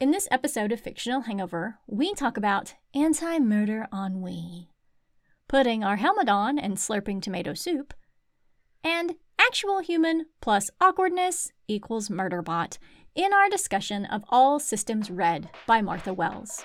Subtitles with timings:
[0.00, 4.68] In this episode of Fictional Hangover, we talk about anti murder ennui,
[5.48, 7.92] putting our helmet on and slurping tomato soup,
[8.84, 12.78] and actual human plus awkwardness equals murderbot
[13.16, 16.62] in our discussion of All Systems Red by Martha Wells.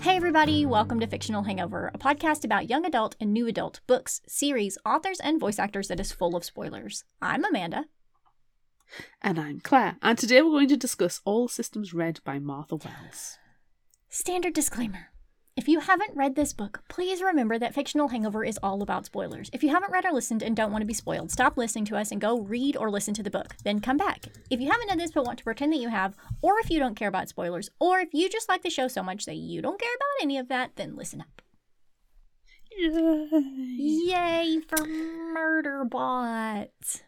[0.00, 4.20] Hey, everybody, welcome to Fictional Hangover, a podcast about young adult and new adult books,
[4.28, 7.04] series, authors, and voice actors that is full of spoilers.
[7.20, 7.86] I'm Amanda.
[9.20, 13.38] And I'm Claire, and today we're going to discuss All Systems Red by Martha Wells.
[14.08, 15.10] Standard disclaimer.
[15.58, 19.50] If you haven't read this book, please remember that Fictional Hangover is all about spoilers.
[19.52, 21.96] If you haven't read or listened and don't want to be spoiled, stop listening to
[21.96, 23.56] us and go read or listen to the book.
[23.64, 24.26] Then come back.
[24.50, 26.78] If you haven't done this but want to pretend that you have, or if you
[26.78, 29.60] don't care about spoilers, or if you just like the show so much that you
[29.60, 31.42] don't care about any of that, then listen up.
[32.78, 33.28] Yay!
[33.32, 34.76] Yay for
[35.34, 37.02] Murderbot!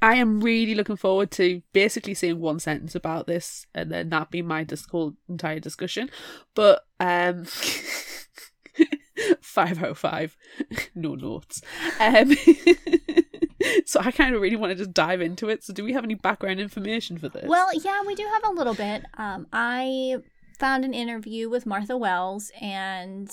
[0.00, 4.30] I am really looking forward to basically saying one sentence about this and then that
[4.30, 6.10] be my dis- whole entire discussion.
[6.54, 7.44] But um
[9.40, 10.36] five out of five.
[10.94, 11.62] no notes.
[12.00, 12.32] Um
[13.86, 15.64] so I kind of really want to just dive into it.
[15.64, 17.46] So do we have any background information for this?
[17.46, 19.04] Well, yeah, we do have a little bit.
[19.16, 20.16] Um, I
[20.58, 23.30] found an interview with Martha Wells, and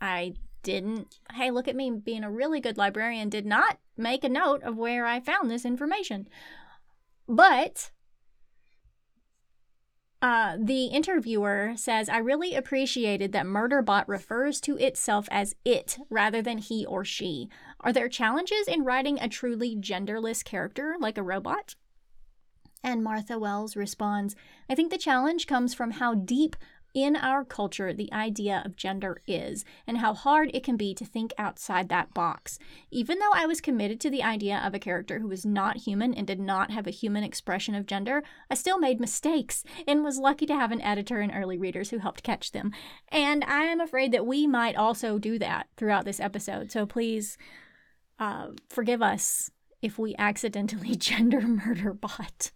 [0.00, 0.34] I
[0.64, 4.62] didn't, hey, look at me being a really good librarian, did not make a note
[4.64, 6.26] of where I found this information.
[7.28, 7.92] But
[10.20, 16.40] uh, the interviewer says, I really appreciated that Murderbot refers to itself as it rather
[16.40, 17.48] than he or she.
[17.80, 21.76] Are there challenges in writing a truly genderless character like a robot?
[22.82, 24.36] And Martha Wells responds,
[24.68, 26.56] I think the challenge comes from how deep
[26.94, 31.04] in our culture the idea of gender is, and how hard it can be to
[31.04, 32.58] think outside that box.
[32.90, 36.14] Even though I was committed to the idea of a character who was not human
[36.14, 40.18] and did not have a human expression of gender, I still made mistakes and was
[40.18, 42.72] lucky to have an editor and early readers who helped catch them.
[43.08, 47.36] And I am afraid that we might also do that throughout this episode, so please
[48.18, 49.50] uh, forgive us
[49.82, 52.52] if we accidentally gender murder bot.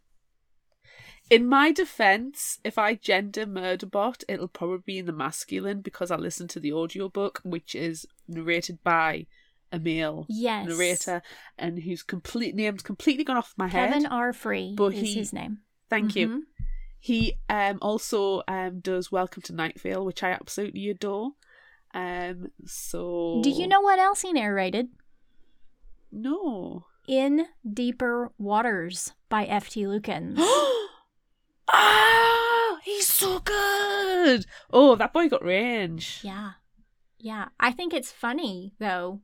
[1.30, 6.16] In my defense, if I gender Murderbot, it'll probably be in the masculine because I
[6.16, 9.26] listened to the audiobook, which is narrated by
[9.70, 10.66] a male Yes.
[10.66, 11.20] narrator
[11.58, 13.90] and whose complete name's completely gone off my head.
[13.92, 14.32] Kevin R.
[14.32, 15.58] Free But is he- his name.
[15.90, 16.28] Thank you.
[16.28, 16.40] Mhm.
[17.00, 21.32] He um also um does Welcome to Night Vale, which I absolutely adore.
[21.92, 24.88] Um so Do you know what else he narrated?
[26.10, 26.86] No.
[27.06, 29.82] In Deeper Waters by F.T.
[29.84, 30.38] Lukens.
[31.78, 34.46] ah, he's so good.
[34.72, 36.20] Oh, that boy got range.
[36.22, 36.52] yeah.
[37.18, 37.48] Yeah.
[37.58, 39.20] I think it's funny, though.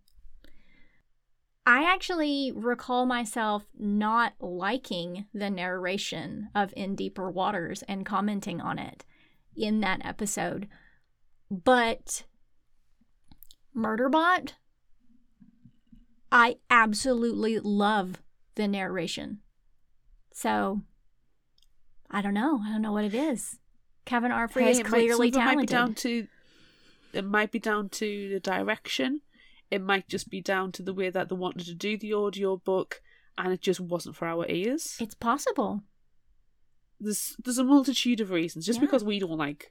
[1.67, 8.79] I actually recall myself not liking the narration of In Deeper Waters and commenting on
[8.79, 9.05] it
[9.57, 10.69] in that episode.
[11.51, 12.25] But
[13.75, 14.53] Murderbot,
[16.31, 18.23] I absolutely love
[18.57, 19.41] the narration.
[20.33, 20.83] So,
[22.15, 22.61] I don't know.
[22.65, 23.59] I don't know what it is.
[24.05, 24.49] Kevin R.
[24.49, 25.69] Free is might- clearly some it Might be talented.
[25.69, 26.29] down to
[27.13, 29.21] it might be down to the direction.
[29.71, 32.57] It might just be down to the way that they wanted to do the audio
[32.57, 33.03] book,
[33.39, 34.97] and it just wasn't for our ears.
[35.01, 35.83] It's possible.
[37.01, 38.67] there's there's a multitude of reasons.
[38.67, 38.87] Just Yeah.
[38.87, 39.71] because we don't like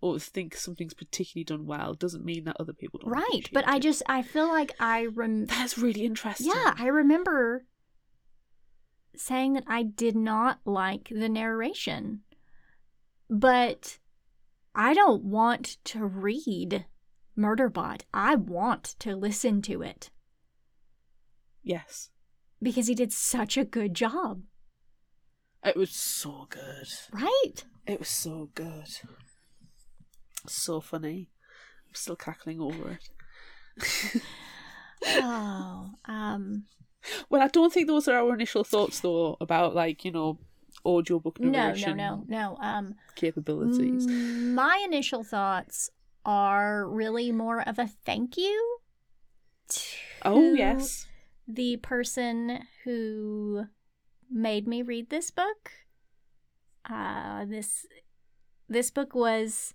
[0.00, 3.10] or think something's particularly done well doesn't mean that other people don't.
[3.12, 3.48] Right.
[3.52, 3.80] But I it.
[3.82, 5.46] just, I feel like I rem.
[5.46, 6.48] that's really interesting.
[6.48, 7.64] Yeah, I remember
[9.16, 12.22] saying that I did not like the narration.
[13.28, 13.98] But
[14.74, 16.86] I don't want to read
[17.36, 18.02] Murderbot.
[18.12, 20.10] I want to listen to it
[21.62, 22.10] yes,
[22.60, 24.42] because he did such a good job.
[25.64, 26.88] it was so good.
[27.12, 27.64] Right?
[27.86, 28.88] It was so good.
[30.46, 31.30] So funny.
[31.88, 34.22] I'm still cackling over it.
[35.04, 36.64] Oh, um,
[37.30, 40.38] Well, I don't think those are our initial thoughts though about like you know
[40.84, 42.56] audiobook no, no, no, no.
[42.60, 44.06] Um, capabilities.
[44.06, 45.90] My initial thoughts
[46.24, 48.78] are really more of a thank you.
[50.24, 51.06] Oh yes,
[51.48, 53.66] the person who
[54.30, 55.70] made me read this book.
[56.88, 57.86] Uh, this
[58.68, 59.72] this book was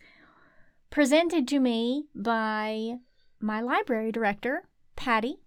[0.90, 2.96] presented to me by
[3.40, 4.64] my library director,
[4.96, 5.38] Patty.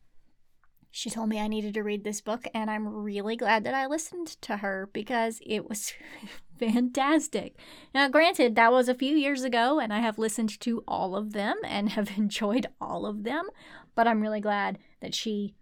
[0.90, 3.86] She told me I needed to read this book, and I'm really glad that I
[3.86, 5.92] listened to her because it was
[6.58, 7.56] fantastic.
[7.94, 11.32] Now, granted, that was a few years ago, and I have listened to all of
[11.32, 13.48] them and have enjoyed all of them,
[13.94, 15.54] but I'm really glad that she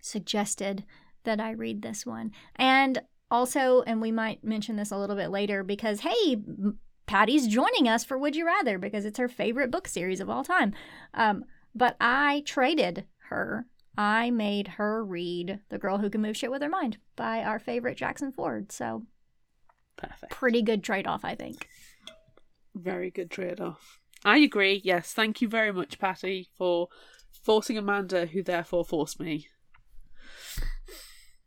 [0.00, 0.84] suggested
[1.24, 2.32] that I read this one.
[2.56, 3.00] And
[3.30, 6.36] also, and we might mention this a little bit later because, hey,
[7.06, 10.44] Patty's joining us for Would You Rather because it's her favorite book series of all
[10.44, 10.74] time.
[11.14, 11.44] Um,
[11.74, 13.66] but I traded her.
[13.96, 17.58] I made her read The Girl Who Can Move Shit with Her Mind by our
[17.58, 18.72] favorite Jackson Ford.
[18.72, 19.04] So,
[19.96, 20.32] Perfect.
[20.32, 21.68] pretty good trade off, I think.
[22.74, 24.00] Very good trade off.
[24.24, 24.80] I agree.
[24.84, 26.88] Yes, thank you very much, Patty, for
[27.42, 29.46] forcing Amanda, who therefore forced me.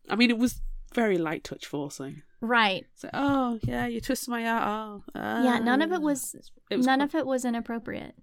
[0.09, 0.61] I mean, it was
[0.93, 2.21] very light touch forcing.
[2.39, 2.85] Right.
[2.95, 5.03] So, oh yeah, you twisted my arm.
[5.13, 5.99] Oh, Yeah, none of it ah.
[5.99, 6.35] was,
[6.69, 8.15] It was none quite- of it was inappropriate.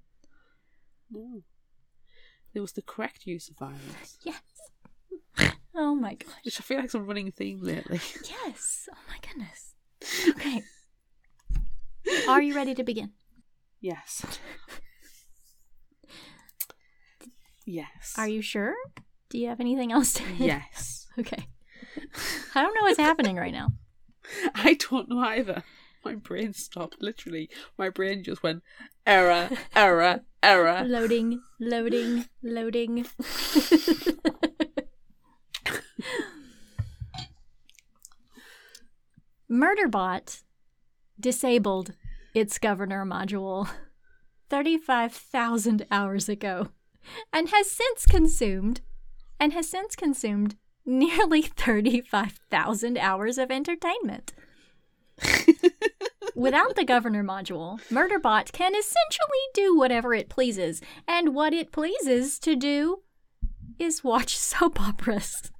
[1.10, 1.42] No.
[2.54, 4.40] It was the correct use of violence, Yes.
[5.74, 6.30] Oh my gosh.
[6.44, 8.00] which I feel like is a running theme lately.
[8.44, 8.88] Yes.
[8.92, 9.74] Oh my goodness.
[10.28, 10.62] Okay.
[12.28, 13.10] Are you ready to begin?
[13.80, 14.24] yes.
[17.66, 18.14] Yes.
[18.18, 18.74] Are you sure?
[19.30, 20.38] Do you have anything else to add?
[20.38, 21.00] Yes.
[21.18, 21.46] Okay.
[22.56, 23.68] I don't know what's happening right now.
[24.56, 25.62] I don't know either.
[26.04, 26.96] My brain stopped.
[27.00, 27.48] Literally,
[27.78, 28.64] my brain just went
[29.06, 30.84] error, error, error.
[30.84, 33.06] Loading, loading, loading.
[39.50, 40.42] Murderbot
[41.20, 41.92] disabled
[42.34, 43.68] its governor module
[44.50, 46.68] 35,000 hours ago
[47.32, 48.80] and has since consumed
[49.38, 54.32] and has since consumed nearly 35,000 hours of entertainment.
[56.34, 62.38] Without the governor module, Murderbot can essentially do whatever it pleases, and what it pleases
[62.40, 63.02] to do
[63.78, 65.52] is watch soap operas.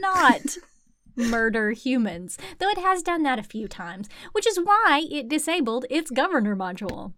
[0.00, 0.58] Not
[1.16, 5.86] murder humans, though it has done that a few times, which is why it disabled
[5.88, 7.12] its governor module.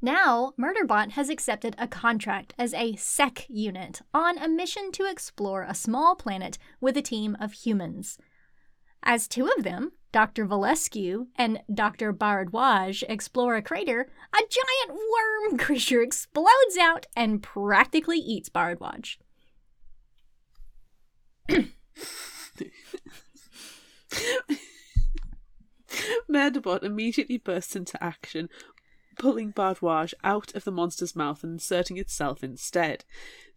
[0.00, 5.64] Now, Murderbot has accepted a contract as a SEC unit on a mission to explore
[5.64, 8.16] a small planet with a team of humans.
[9.02, 10.46] As two of them, Dr.
[10.46, 12.12] Volescu and Dr.
[12.12, 19.16] Bharadwaj, explore a crater, a giant worm creature explodes out and practically eats Bharadwaj.
[26.30, 28.48] Murderbot immediately bursts into action,
[29.18, 33.04] pulling Bharadwaj out of the monster's mouth and inserting itself instead.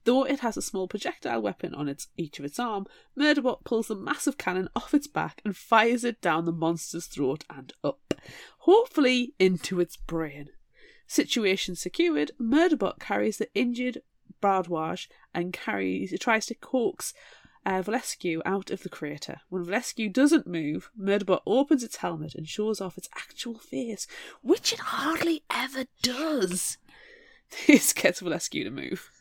[0.04, 2.88] Though it has a small projectile weapon on its each of its arm,
[3.18, 7.44] Murderbot pulls the massive cannon off its back and fires it down the monster's throat
[7.50, 8.16] and up,
[8.60, 10.50] hopefully into its brain.
[11.08, 14.02] Situation secured, Murderbot carries the injured
[14.42, 17.14] Bharadwaj and carries tries to coax
[17.66, 19.42] uh, Volescu out of the crater.
[19.50, 24.08] When Volescu doesn't move, Murderbot opens its helmet and shows off its actual face,
[24.42, 26.78] which it hardly ever does.
[27.68, 29.12] This gets Volescu to move.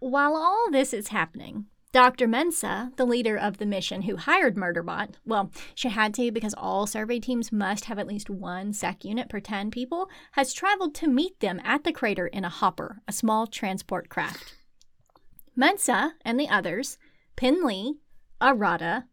[0.00, 2.28] While all this is happening, Dr.
[2.28, 6.86] Mensah, the leader of the mission who hired Murderbot, well, she had to because all
[6.86, 11.08] survey teams must have at least one SEC unit per 10 people, has traveled to
[11.08, 14.54] meet them at the crater in a hopper, a small transport craft.
[15.56, 16.98] Mensah and the others,
[17.36, 17.94] Pin-Lee,
[18.42, 19.04] Arada,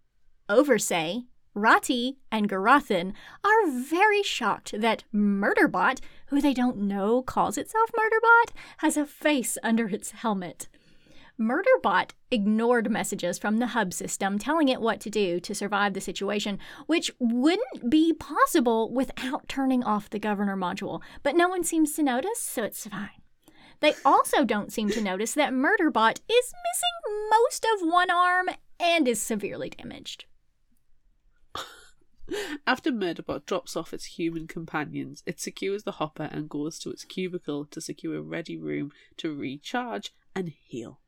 [0.50, 1.24] Overse,
[1.56, 3.14] Ratthi, and Gurathin,
[3.46, 9.58] are very shocked that Murderbot, who they don't know calls itself Murderbot, has a face
[9.64, 10.68] under its helmet.
[11.40, 16.02] Murderbot ignored messages from the hub system telling it what to do to survive the
[16.02, 21.02] situation, which wouldn't be possible without turning off the governor module.
[21.24, 23.22] But no one seems to notice, so it's fine.
[23.80, 28.50] They also don't seem to notice that Murderbot is missing most of one arm
[28.80, 30.26] and is severely damaged.
[32.68, 37.04] After Murderbot drops off its human companions, it secures the hopper and goes to its
[37.04, 41.00] cubicle to secure a ready room to recharge and heal.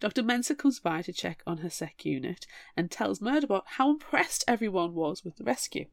[0.00, 0.22] Dr.
[0.22, 2.46] Mensah comes by to check on her sec unit
[2.76, 5.86] and tells Murderbot how impressed everyone was with the rescue.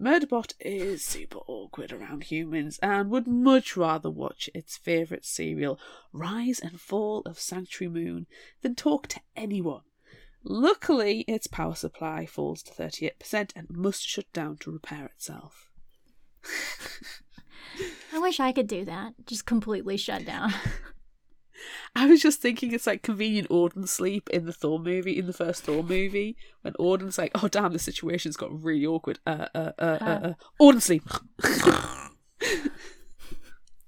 [0.00, 5.78] Murderbot is super awkward around humans and would much rather watch its favourite serial,
[6.12, 8.26] Rise and Fall of Sanctuary Moon,
[8.62, 9.82] than talk to anyone.
[10.44, 15.70] Luckily, its power supply falls to 38% and must shut down to repair itself.
[18.12, 19.14] I wish I could do that.
[19.26, 20.52] Just completely shut down.
[21.96, 25.32] I was just thinking it's like convenient Odin sleep in the Thor movie, in the
[25.32, 29.18] first Thor movie, when Odin's like, oh damn, the situation's got really awkward.
[29.26, 30.32] Uh, uh, uh, uh, uh.
[30.60, 31.04] Odin sleep.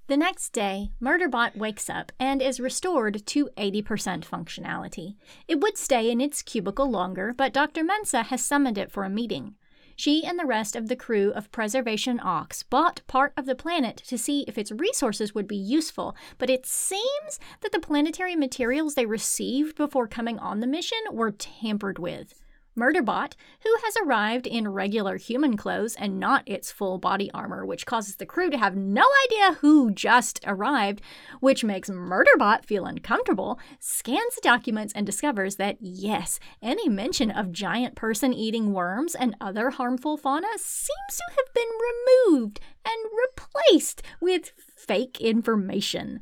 [0.06, 3.82] The next day, Murderbot wakes up and is restored to 80%
[4.26, 5.14] functionality.
[5.48, 7.82] It would stay in its cubicle longer, but Dr.
[7.82, 9.54] Mensah has summoned it for a meeting.
[9.96, 14.18] She and the rest of the crew of PreservationAux bought part of the planet to
[14.18, 19.06] see if its resources would be useful, but it seems that the planetary materials they
[19.06, 22.43] received before coming on the mission were tampered with.
[22.76, 27.86] Murderbot, who has arrived in regular human clothes and not its full body armor, which
[27.86, 31.00] causes the crew to have no idea who just arrived,
[31.40, 37.52] which makes Murderbot feel uncomfortable, scans the documents and discovers that, yes, any mention of
[37.52, 44.02] giant person eating worms and other harmful fauna seems to have been removed and replaced
[44.20, 46.20] with fake information.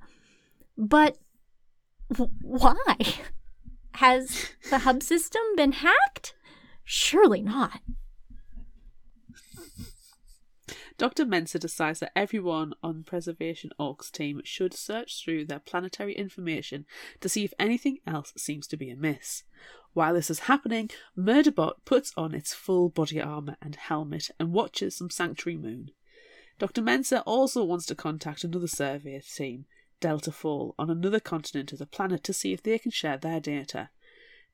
[0.77, 1.17] But
[2.43, 2.97] why?
[3.95, 6.35] Has the hub system been hacked?
[6.85, 7.81] Surely not.
[10.99, 11.25] Dr.
[11.25, 16.87] Mensah decides that everyone on PreservationAux team should search through their planetary information
[17.21, 19.43] to see if anything else seems to be amiss.
[19.95, 24.97] While this is happening, Murderbot puts on its full body armour and helmet and watches
[24.97, 25.91] some Sanctuary Moon.
[26.59, 26.83] Dr.
[26.83, 29.67] Mensah also wants to contact another survey team,
[30.01, 33.41] Delta Fall, on another continent of the planet to see if they can share their
[33.41, 33.91] data.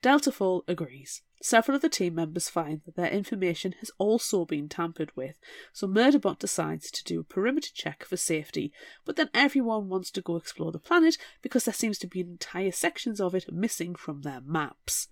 [0.01, 1.23] Delta Fall agrees.
[1.41, 5.39] Several of the team members find that their information has also been tampered with,
[5.73, 8.73] so Murderbot decides to do a perimeter check for safety,
[9.05, 12.73] but then everyone wants to go explore the planet because there seems to be entire
[12.73, 15.09] sections of it missing from their maps.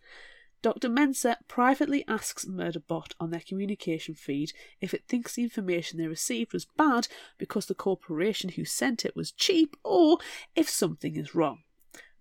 [0.62, 0.88] Dr.
[0.88, 6.52] Mensah privately asks Murderbot on their communication feed if it thinks the information they received
[6.52, 7.06] was bad
[7.38, 10.18] because the corporation who sent it was cheap or
[10.56, 11.62] if something is wrong.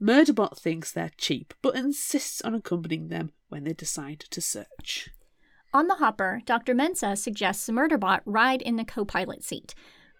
[0.01, 5.09] Murderbot thinks they're cheap, but insists on accompanying them when they decide to search.
[5.73, 6.73] On the hopper, Dr.
[6.73, 9.73] Mensah suggests Murderbot ride in the co pilot seat.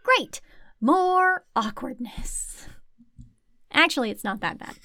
[0.04, 0.42] Great!
[0.82, 2.68] More awkwardness.
[3.72, 4.76] Actually, it's not that bad.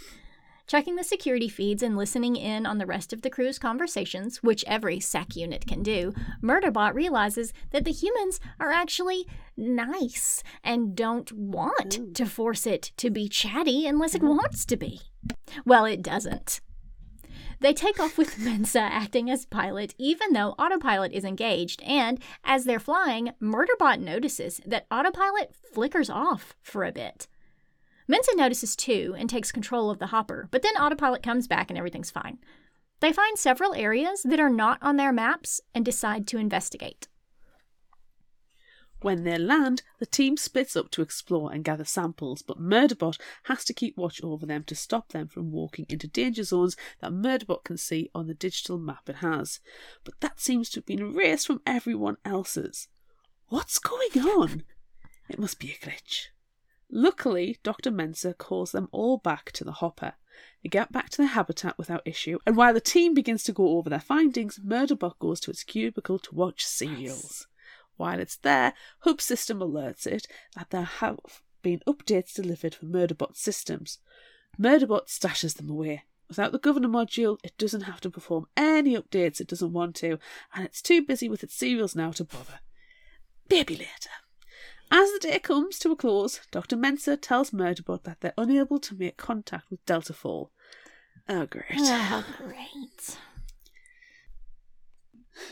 [0.70, 4.64] Checking the security feeds and listening in on the rest of the crew's conversations, which
[4.68, 11.32] every SEC unit can do, Murderbot realizes that the humans are actually nice and don't
[11.32, 12.12] want Ooh.
[12.12, 14.36] to force it to be chatty unless it mm-hmm.
[14.36, 15.00] wants to be.
[15.66, 16.60] Well, it doesn't.
[17.58, 22.62] They take off with Mensah acting as pilot, even though autopilot is engaged, and as
[22.62, 27.26] they're flying, Murderbot notices that autopilot flickers off for a bit.
[28.10, 31.78] Mensah notices too and takes control of the hopper, but then autopilot comes back and
[31.78, 32.38] everything's fine.
[32.98, 37.06] They find several areas that are not on their maps and decide to investigate.
[39.00, 43.64] When they land, the team splits up to explore and gather samples, but Murderbot has
[43.66, 47.62] to keep watch over them to stop them from walking into danger zones that Murderbot
[47.62, 49.60] can see on the digital map it has.
[50.02, 52.88] But that seems to have been erased from everyone else's.
[53.46, 54.64] What's going on?
[55.28, 56.26] It must be a glitch.
[56.90, 57.90] Luckily, Dr.
[57.90, 60.14] Mensah calls them all back to the hopper.
[60.62, 63.76] They get back to their habitat without issue, and while the team begins to go
[63.78, 67.46] over their findings, Murderbot goes to its cubicle to watch serials.
[67.96, 71.18] While it's there, Hub System alerts it that there have
[71.62, 73.98] been updates delivered for Murderbot systems.
[74.58, 76.04] Murderbot stashes them away.
[76.28, 80.18] Without the governor module, it doesn't have to perform any updates it doesn't want to,
[80.54, 82.60] and it's too busy with its serials now to bother.
[83.50, 84.10] Maybe later.
[84.90, 86.76] As the day comes to a close, Dr.
[86.76, 90.50] Mensah tells Murderbot that they're unable to make contact with Delta Fall.
[91.28, 91.66] Oh, great.
[91.76, 93.16] Oh, great.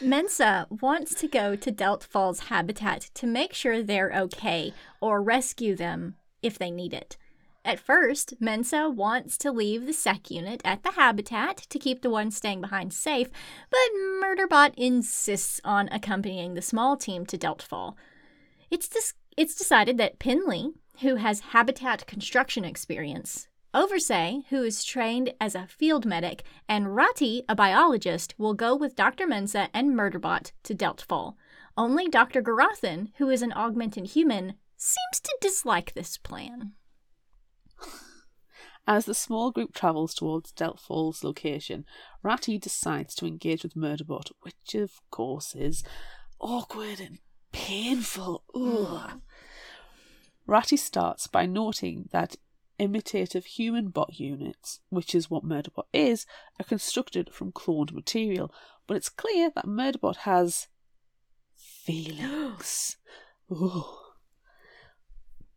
[0.03, 5.77] Mensah wants to go to Delta Fall's habitat to make sure they're okay or rescue
[5.77, 7.17] them if they need it.
[7.65, 12.11] At first, Mensah wants to leave the SEC unit at the habitat to keep the
[12.11, 13.29] ones staying behind safe,
[13.71, 13.79] but
[14.23, 17.97] Murderbot insists on accompanying the small team to Delta Fall.
[18.71, 25.33] It's dis- it's decided that Pin-Lee, who has habitat construction experience, Overse, who is trained
[25.41, 29.29] as a field medic, and Ratthi, a biologist, will go with Dr.
[29.29, 31.35] Mensah and Murderbot to Deltfall.
[31.77, 32.43] Only Dr.
[32.43, 36.73] Gurathin, who is an augmented human, seems to dislike this plan.
[38.89, 41.85] As the small group travels towards Deltfall's location,
[42.25, 45.85] Ratthi decides to engage with Murderbot, which of course is
[46.41, 47.19] awkward and
[47.53, 48.45] painful.
[48.55, 48.61] Ugh.
[48.63, 49.21] Mm.
[50.49, 52.37] Ratthi starts by noting that
[52.79, 56.25] imitative human bot units, which is what Murderbot is,
[56.59, 58.53] are constructed from cloned material,
[58.87, 60.69] but it's clear that Murderbot has
[61.55, 62.97] feelings.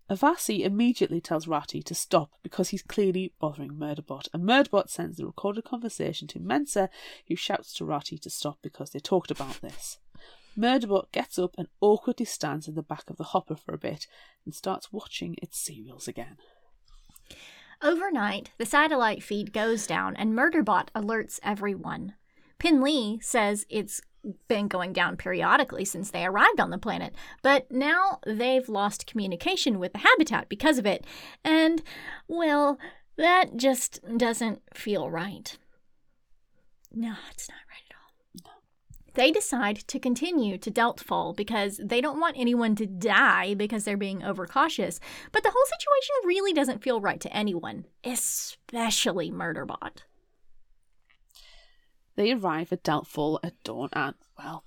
[0.10, 5.26] Avasi immediately tells Ratthi to stop because he's clearly bothering Murderbot, and Murderbot sends the
[5.26, 6.90] recorded conversation to Mensah,
[7.30, 10.00] who shouts to Ratthi to stop because they talked about this.
[10.58, 14.08] Murderbot gets up and awkwardly stands in the back of the hopper for a bit
[14.46, 16.38] and starts watching its serials again.
[17.82, 22.14] Overnight, the satellite feed goes down and Murderbot alerts everyone.
[22.60, 24.02] Pin-Lee says it's
[24.48, 29.80] been going down periodically since they arrived on the planet, but now they've lost communication
[29.80, 31.06] with the habitat because of it.
[31.44, 31.82] And,
[32.28, 32.78] well,
[33.18, 35.58] that just doesn't feel right.
[36.92, 37.91] No, it's not right.
[39.14, 43.98] They decide to continue to Deltfall because they don't want anyone to die because they're
[43.98, 45.00] being overcautious.
[45.32, 50.04] But the whole situation really doesn't feel right to anyone, especially Murderbot.
[52.16, 54.66] They arrive at Deltfall at dawn and, well,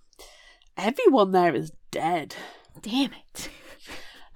[0.76, 2.34] everyone there is dead.
[2.80, 3.48] Damn it.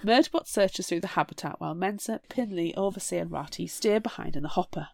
[0.05, 4.51] Murderbot searches through the habitat while Mensah, Pin-Lee, Overseer, and Ratthi steer behind in the
[4.51, 4.89] hopper.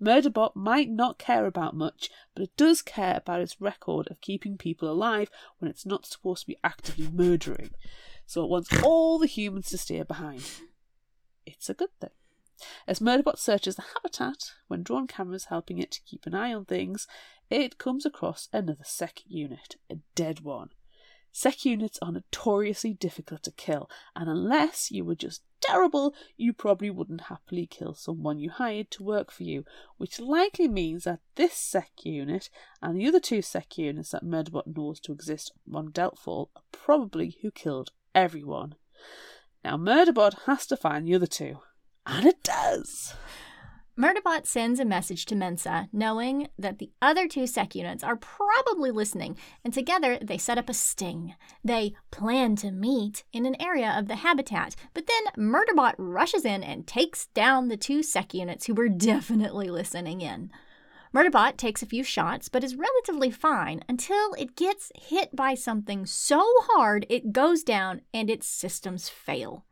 [0.00, 4.58] Murderbot might not care about much, but it does care about its record of keeping
[4.58, 7.70] people alive when it's not supposed to be actively murdering.
[8.26, 10.42] So it wants all the humans to stay behind.
[11.46, 12.10] It's a good thing.
[12.86, 16.64] As Murderbot searches the habitat, when drone cameras helping it to keep an eye on
[16.64, 17.06] things,
[17.50, 20.70] it comes across another sec unit, a dead one.
[21.38, 26.88] Sec units are notoriously difficult to kill, and unless you were just terrible, you probably
[26.88, 29.62] wouldn't happily kill someone you hired to work for you,
[29.98, 32.48] which likely means that this sec unit
[32.80, 37.36] and the other two sec units that Murderbot knows to exist on Deltfall are probably
[37.42, 38.74] who killed everyone.
[39.62, 41.58] Now, Murderbot has to find the other two,
[42.06, 43.12] and it does.
[43.98, 48.90] Murderbot sends a message to Mensah, knowing that the other two sec units are probably
[48.90, 51.34] listening, and together they set up a sting.
[51.64, 56.62] They plan to meet in an area of the habitat, but then Murderbot rushes in
[56.62, 60.50] and takes down the two sec units who were definitely listening in.
[61.14, 66.04] Murderbot takes a few shots, but is relatively fine until it gets hit by something
[66.04, 69.64] so hard it goes down and its systems fail.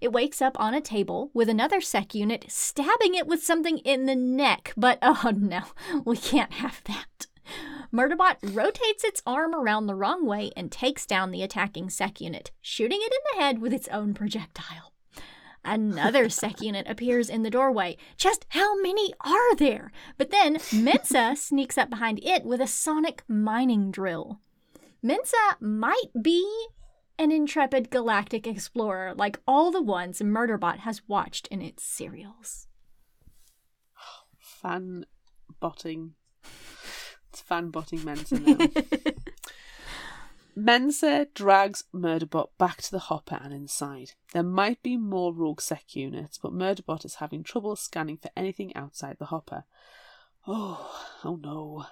[0.00, 4.06] It wakes up on a table with another sec unit stabbing it with something in
[4.06, 5.62] the neck, but oh no,
[6.04, 7.26] we can't have that.
[7.92, 12.50] Murderbot rotates its arm around the wrong way and takes down the attacking sec unit,
[12.60, 14.92] shooting it in the head with its own projectile.
[15.64, 17.96] Another sec unit appears in the doorway.
[18.16, 19.92] Just how many are there?
[20.16, 24.40] But then Mensah sneaks up behind it with a sonic mining drill.
[25.04, 26.68] Mensah might be
[27.20, 32.66] an intrepid galactic explorer like all the ones Murderbot has watched in its serials.
[34.38, 35.04] Fan
[35.60, 36.14] botting.
[37.28, 39.12] It's fan botting Mensah now.
[40.58, 44.12] Mensah drags Murderbot back to the hopper and inside.
[44.32, 48.74] There might be more rogue sec units, but Murderbot is having trouble scanning for anything
[48.74, 49.64] outside the hopper.
[50.46, 50.90] Oh,
[51.22, 51.84] oh no.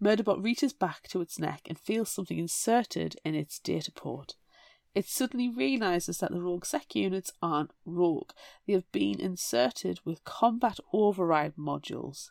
[0.00, 4.36] Murderbot reaches back to its neck and feels something inserted in its data port
[4.94, 8.32] it suddenly realizes that the rogue sec units aren't rogue.
[8.66, 12.30] They have been inserted with combat override modules.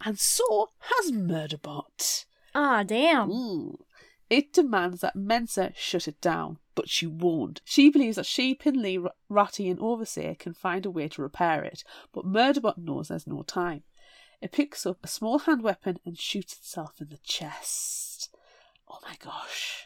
[0.00, 2.26] And so has Murderbot.
[2.54, 3.30] Ah, damn.
[3.30, 3.84] Ooh.
[4.30, 7.60] It demands that Mensah shut it down, but she won't.
[7.64, 11.62] She believes that she, Pin Lee, Ratthi, and Overseer can find a way to repair
[11.64, 13.82] it, but Murderbot knows there's no time.
[14.40, 18.34] It picks up a small hand weapon and shoots itself in the chest.
[18.88, 19.85] Oh my gosh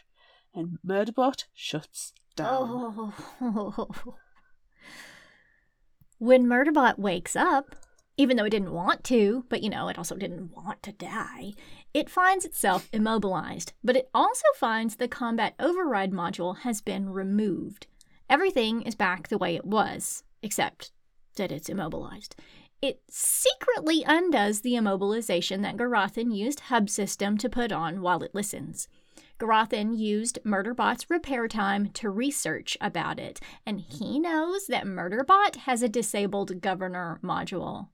[0.53, 3.13] and Murderbot shuts down.
[3.41, 3.95] Oh.
[6.17, 7.75] when Murderbot wakes up,
[8.17, 11.53] even though it didn't want to, but you know, it also didn't want to die,
[11.93, 17.87] it finds itself immobilized, but it also finds the combat override module has been removed.
[18.29, 20.91] Everything is back the way it was, except
[21.35, 22.35] that it's immobilized.
[22.81, 28.33] It secretly undoes the immobilization that Gurathin used Hub System to put on while it
[28.33, 28.87] listens.
[29.41, 35.81] Gurathin used Murderbot's repair time to research about it, and he knows that Murderbot has
[35.81, 37.87] a disabled governor module.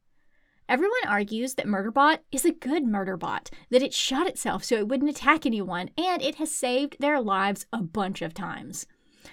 [0.68, 5.10] Everyone argues that Murderbot is a good Murderbot, that it shot itself so it wouldn't
[5.10, 8.86] attack anyone, and it has saved their lives a bunch of times.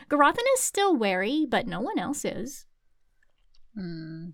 [0.08, 2.64] Gurathin is still wary, but no one else is.
[3.74, 4.30] Hmm.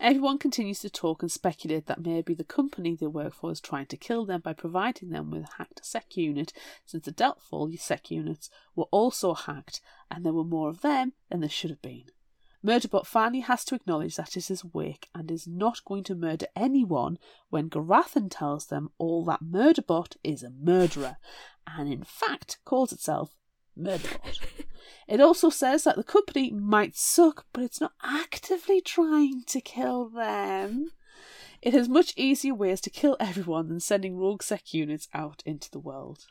[0.00, 3.86] Everyone continues to talk and speculate that maybe the company they work for is trying
[3.86, 6.52] to kill them by providing them with a hacked sec unit,
[6.86, 11.40] since the Deltfall sec units were also hacked and there were more of them than
[11.40, 12.04] there should have been.
[12.64, 16.46] Murderbot finally has to acknowledge that it is awake and is not going to murder
[16.54, 17.18] anyone
[17.50, 21.16] when Gurathin tells them all that Murderbot is a murderer,
[21.66, 23.36] and in fact calls itself
[23.78, 24.40] Murderbot.
[25.06, 30.08] It also says that the company might suck, but it's not actively trying to kill
[30.08, 30.90] them.
[31.62, 35.70] It has much easier ways to kill everyone than sending rogue sec units out into
[35.70, 36.26] the world.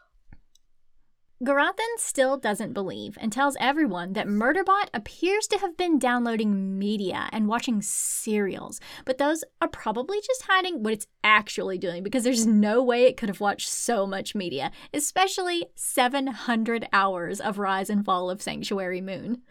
[1.43, 7.29] Gurathin still doesn't believe and tells everyone that Murderbot appears to have been downloading media
[7.31, 12.47] and watching serials, but those are probably just hiding what it's actually doing because there's
[12.47, 18.03] no way it could have watched so much media, especially 700 hours of Rise and
[18.03, 19.43] Fall of Sanctuary Moon.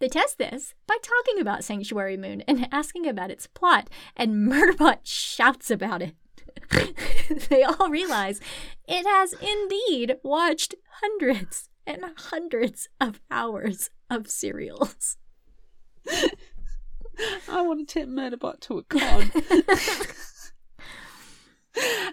[0.00, 4.98] They test this by talking about Sanctuary Moon and asking about its plot, and Murderbot
[5.04, 6.16] shouts about it.
[7.48, 8.40] they all realize
[8.86, 15.16] it has indeed watched hundreds and hundreds of hours of serials.
[17.48, 19.32] I want to take Murderbot to a con.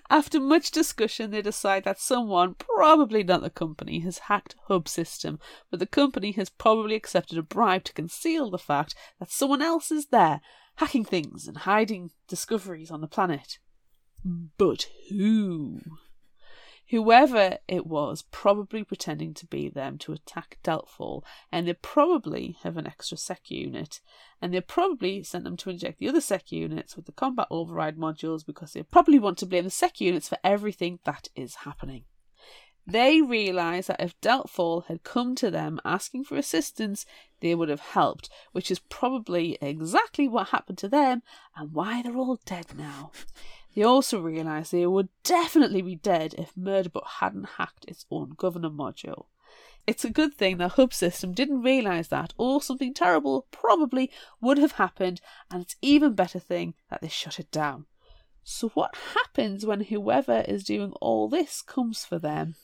[0.10, 5.40] After much discussion, they decide that someone, probably not the company, has hacked Hub System,
[5.72, 9.92] but the company has probably accepted a bribe to conceal the fact that someone else
[9.92, 10.42] is there,
[10.76, 13.58] hacking things and hiding discoveries on the planet.
[14.58, 15.82] But who?
[16.90, 22.78] Whoever it was, probably pretending to be them to attack Deltfall, and they probably have
[22.78, 24.02] an extra sec unit,
[24.42, 27.98] and they probably sent them to inject the other sec units with the combat override
[27.98, 32.06] modules because they probably want to blame the sec units for everything that is happening.
[32.88, 37.08] They realise that if Deltfall had come to them asking for assistance,
[37.40, 41.24] they would have helped, which is probably exactly what happened to them
[41.56, 43.12] and why they're all dead now.
[43.76, 48.70] They also realised they would definitely be dead if Murderbot hadn't hacked its own governor
[48.70, 49.26] module.
[49.86, 54.10] It's a good thing the hub system didn't realise that, or something terrible probably
[54.42, 57.86] would have happened, and it's even better thing that they shut it down.
[58.44, 62.56] So, what happens when whoever is doing all this comes for them?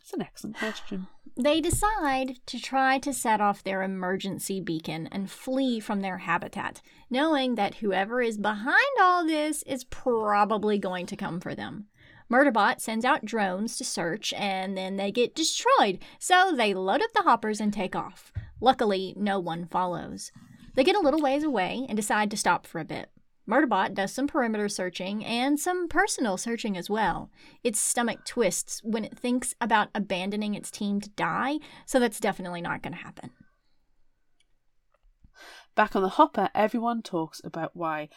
[0.00, 1.06] It's an excellent question.
[1.36, 6.82] They decide to try to set off their emergency beacon and flee from their habitat,
[7.08, 11.86] knowing that whoever is behind all this is probably going to come for them.
[12.30, 17.12] Murderbot sends out drones to search and then they get destroyed, so they load up
[17.14, 18.30] the hoppers and take off.
[18.60, 20.32] Luckily, no one follows.
[20.74, 23.10] They get a little ways away and decide to stop for a bit.
[23.48, 27.30] Murderbot does some perimeter searching and some personal searching as well.
[27.64, 32.60] Its stomach twists when it thinks about abandoning its team to die, so that's definitely
[32.60, 33.30] not going to happen.
[35.74, 38.10] Back on the hopper, everyone talks about why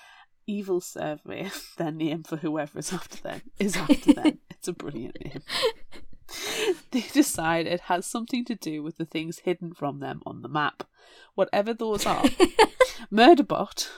[0.45, 4.39] Evil Survey, their name for whoever is after them, is after them.
[4.49, 5.41] It's a brilliant name.
[6.91, 10.49] they decide it has something to do with the things hidden from them on the
[10.49, 10.83] map.
[11.35, 12.23] Whatever those are.
[13.11, 13.89] Murderbot,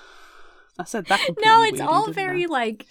[0.79, 1.19] I said that.
[1.39, 2.47] No, it's weirdly, all very I?
[2.47, 2.85] like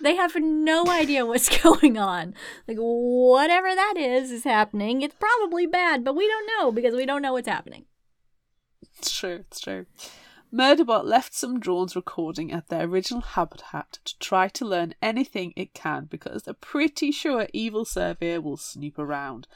[0.00, 2.34] they have no idea what's going on.
[2.66, 5.02] Like whatever that is is happening.
[5.02, 7.84] It's probably bad, but we don't know because we don't know what's happening.
[8.98, 9.44] It's true.
[9.48, 9.86] It's true.
[10.52, 15.74] Murderbot left some drones recording at their original habitat to try to learn anything it
[15.74, 19.46] can because they're pretty sure Evil Surveyor will snoop around.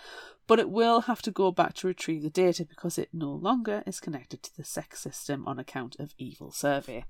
[0.47, 3.83] But it will have to go back to retrieve the data because it no longer
[3.87, 7.05] is connected to the sex system on account of Evil Surveyor.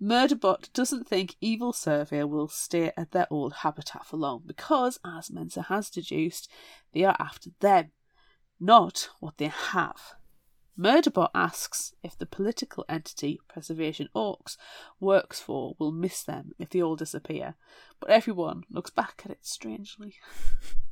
[0.00, 5.28] Murderbot doesn't think Evil Surveyor will stay at their old habitat for long because, as
[5.28, 6.48] Mensah has deduced,
[6.92, 7.90] they are after them,
[8.60, 10.14] not what they have.
[10.78, 14.56] Murderbot asks if the political entity PreservationAux
[15.00, 17.56] works for will miss them if they all disappear,
[17.98, 20.14] but everyone looks back at it strangely.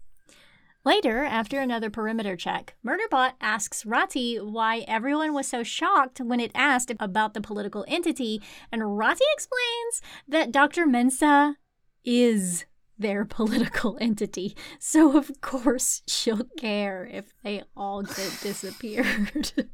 [0.87, 6.53] Later, after another perimeter check, Murderbot asks Ratthi why everyone was so shocked when it
[6.55, 10.87] asked about the political entity, and Ratthi explains that Dr.
[10.87, 11.57] Mensah
[12.05, 19.53] is their political entity, so of course she'll care if they all get disappeared.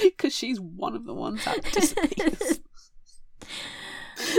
[0.00, 2.60] Because she's one of the ones that disappears.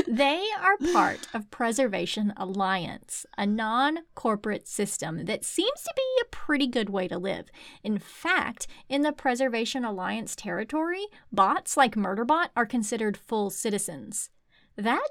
[0.08, 6.30] They are part of Preservation Alliance, a non corporate system that seems to be a
[6.30, 7.50] pretty good way to live.
[7.84, 14.30] In fact, in the Preservation Alliance territory, bots like Murderbot are considered full citizens.
[14.76, 15.10] That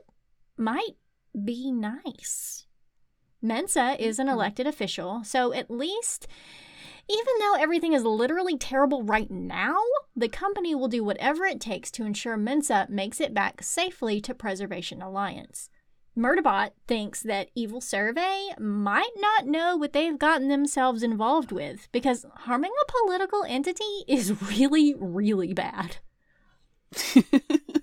[0.57, 0.97] might
[1.45, 2.67] be nice.
[3.43, 4.35] Mensah is an hmm.
[4.35, 6.27] elected official, so at least
[7.09, 9.77] even though everything is literally terrible right now,
[10.15, 14.35] the company will do whatever it takes to ensure Mensah makes it back safely to
[14.35, 15.69] Preservation Alliance.
[16.17, 22.27] Murderbot thinks that Evil Survey might not know what they've gotten themselves involved with because
[22.35, 25.97] harming a political entity is really, really bad.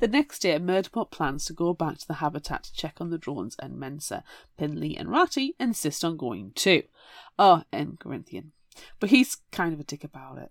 [0.00, 3.18] The next day, Murderbot plans to go back to the habitat to check on the
[3.18, 4.22] drones, and Mensah,
[4.58, 6.82] Pin-Lee, and Ratthi insist on going too.
[7.38, 8.52] Oh, and Corinthian.
[8.98, 10.50] But he's kind of a dick about it.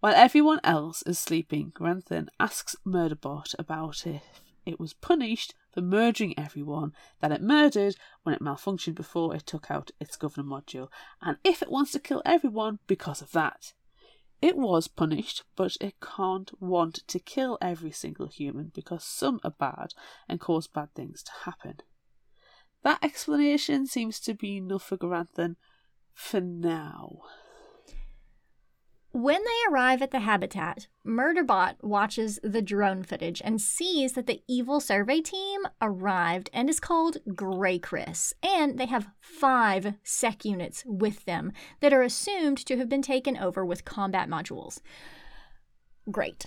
[0.00, 6.38] While everyone else is sleeping, Corinthian asks Murderbot about if it was punished for murdering
[6.38, 10.88] everyone that it murdered when it malfunctioned before it took out its governor module,
[11.22, 13.72] and if it wants to kill everyone because of that.
[14.42, 19.50] It was punished, but it can't want to kill every single human because some are
[19.50, 19.92] bad
[20.28, 21.80] and cause bad things to happen.
[22.82, 25.56] That explanation seems to be enough for Gurathin
[26.14, 27.18] for now.
[29.12, 34.40] When they arrive at the habitat, Murderbot watches the drone footage and sees that the
[34.46, 41.24] evil survey team arrived and is called GrayCris, and they have five sec units with
[41.24, 44.80] them that are assumed to have been taken over with combat modules.
[46.08, 46.46] Great.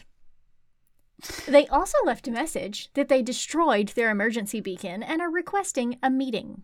[1.45, 6.09] They also left a message that they destroyed their emergency beacon and are requesting a
[6.09, 6.63] meeting.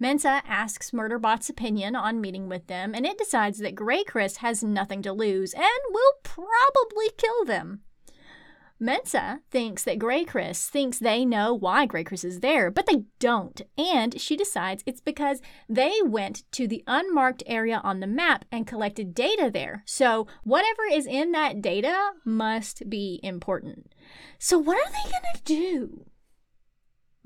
[0.00, 5.00] Mensah asks Murderbot's opinion on meeting with them, and it decides that GrayCris has nothing
[5.02, 7.80] to lose and will probably kill them.
[8.78, 14.20] Mensah thinks that GrayCris thinks they know why GrayCris is there, but they don't, and
[14.20, 19.14] she decides it's because they went to the unmarked area on the map and collected
[19.14, 19.82] data there.
[19.86, 23.94] So whatever is in that data must be important.
[24.38, 26.04] So what are they gonna do?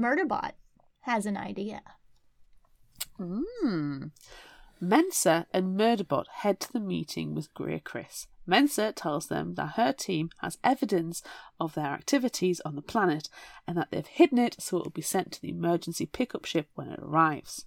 [0.00, 0.52] Murderbot
[1.00, 1.82] has an idea.
[3.20, 4.10] Mm.
[4.82, 8.26] Mensah and Murderbot head to the meeting with Grey Chris.
[8.48, 11.22] Mensah tells them that her team has evidence
[11.60, 13.28] of their activities on the planet
[13.68, 16.68] and that they've hidden it so it will be sent to the emergency pickup ship
[16.74, 17.66] when it arrives.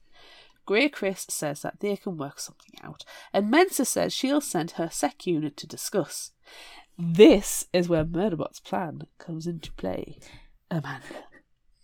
[0.67, 5.27] GrayCris says that they can work something out, and Mensah says she'll send her sec
[5.27, 6.31] unit to discuss.
[6.97, 10.19] This is where Murderbot's plan comes into play.
[10.71, 11.25] Amanda.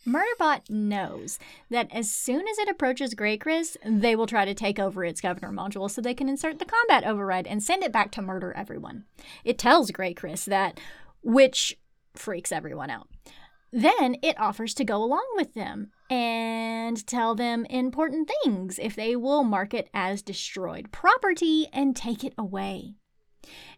[0.09, 1.37] Murderbot knows
[1.69, 5.51] that as soon as it approaches GrayCris, they will try to take over its governor
[5.51, 9.05] module so they can insert the combat override and send it back to murder everyone.
[9.43, 10.79] It tells GrayCris that,
[11.21, 11.77] which
[12.15, 13.07] freaks everyone out.
[13.71, 19.15] Then it offers to go along with them and tell them important things if they
[19.15, 22.95] will mark it as destroyed property and take it away.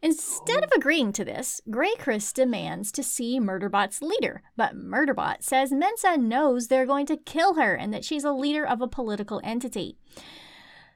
[0.01, 6.17] Instead of agreeing to this, GrayCris demands to see Murderbot's leader, but Murderbot says Mensah
[6.17, 9.97] knows they're going to kill her and that she's a leader of a political entity.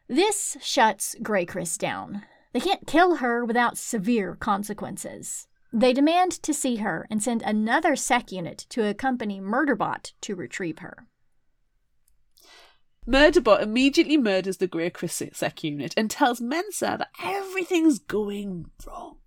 [0.08, 2.24] This shuts GrayCris down.
[2.54, 5.48] They can't kill her without severe consequences.
[5.74, 10.80] They demand to see her and send another sec unit to accompany Murderbot to retrieve
[10.80, 11.08] her.
[13.08, 15.22] Murderbot immediately murders the Chris
[15.62, 19.18] unit and tells Mensah that everything's going wrong.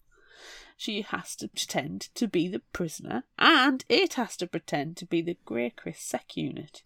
[0.76, 5.22] She has to pretend to be the prisoner, and it has to pretend to be
[5.22, 6.82] the Chris unit.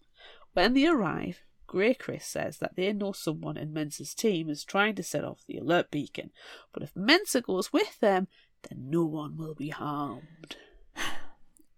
[0.54, 5.02] When they arrive, GrayCris says that they know someone in Mensah's team is trying to
[5.02, 6.30] set off the alert beacon,
[6.72, 8.28] but if Mensah goes with them,
[8.68, 10.56] then no one will be harmed.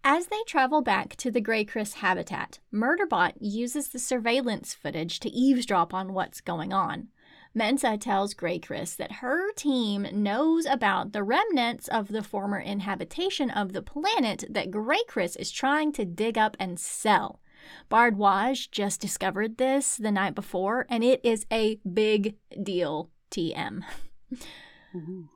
[0.07, 5.95] As they travel back to the GrayCris habitat, Murderbot uses the surveillance footage to eavesdrop
[5.95, 7.09] on what's going on.
[7.57, 13.73] Mensah tells GrayCris that her team knows about the remnants of the former inhabitation of
[13.73, 17.40] the planet that GrayCris is trying to dig up and sell.
[17.90, 23.83] Bharadwaj just discovered this the night before, and it is a big deal, TM.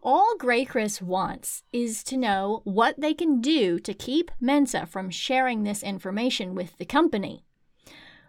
[0.03, 5.63] All GrayCris wants is to know what they can do to keep Mensah from sharing
[5.63, 7.45] this information with the company.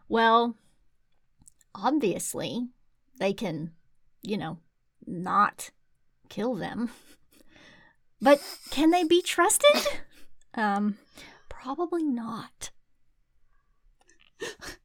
[0.07, 0.55] Well,
[1.75, 2.69] obviously,
[3.19, 3.71] they can,
[4.21, 4.57] you know,
[5.05, 5.71] not
[6.29, 6.89] kill them.
[8.21, 9.87] But can they be trusted?
[10.53, 10.97] um,
[11.47, 12.71] probably not.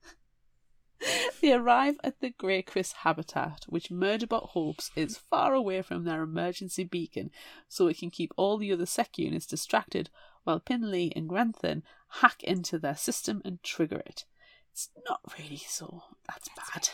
[1.40, 6.22] They arrive at the Grey Chris habitat, which Murderbot hopes is far away from their
[6.22, 7.30] emergency beacon
[7.68, 10.08] so it can keep all the other sec units distracted
[10.44, 11.82] while Pin-Lee and Gurathin
[12.20, 14.24] hack into their system and trigger it.
[14.72, 16.88] It's not really so that's, that's bad.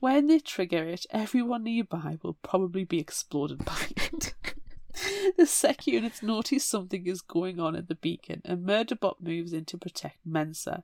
[0.00, 4.34] When they trigger it, everyone nearby will probably be exploded by it.
[5.36, 9.64] the sec units notice something is going on at the beacon, and Murderbot moves in
[9.66, 10.82] to protect Mensah.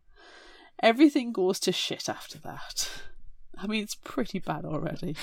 [0.83, 2.90] Everything goes to shit after that.
[3.57, 5.14] I mean, it's pretty bad already.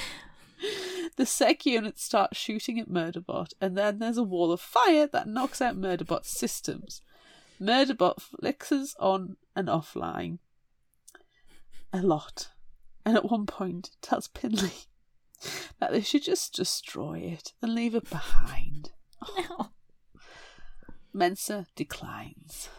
[1.16, 5.28] The sec units start shooting at Murderbot, and then there's a wall of fire that
[5.28, 7.02] knocks out Murderbot's systems.
[7.60, 10.38] Murderbot flickers on and offline
[11.92, 12.50] a lot,
[13.04, 14.86] and at one point tells Pin-Lee
[15.80, 18.92] that they should just destroy it and leave it behind.
[19.50, 19.72] No.
[21.14, 22.70] Mensah declines.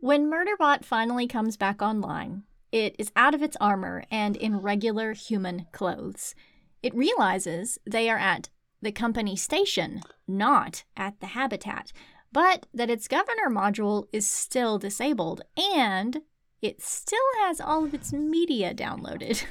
[0.00, 5.14] When Murderbot finally comes back online, it is out of its armor and in regular
[5.14, 6.34] human clothes.
[6.82, 8.50] It realizes they are at
[8.82, 11.92] the company station, not at the habitat,
[12.30, 16.20] but that its governor module is still disabled and
[16.60, 19.44] it still has all of its media downloaded.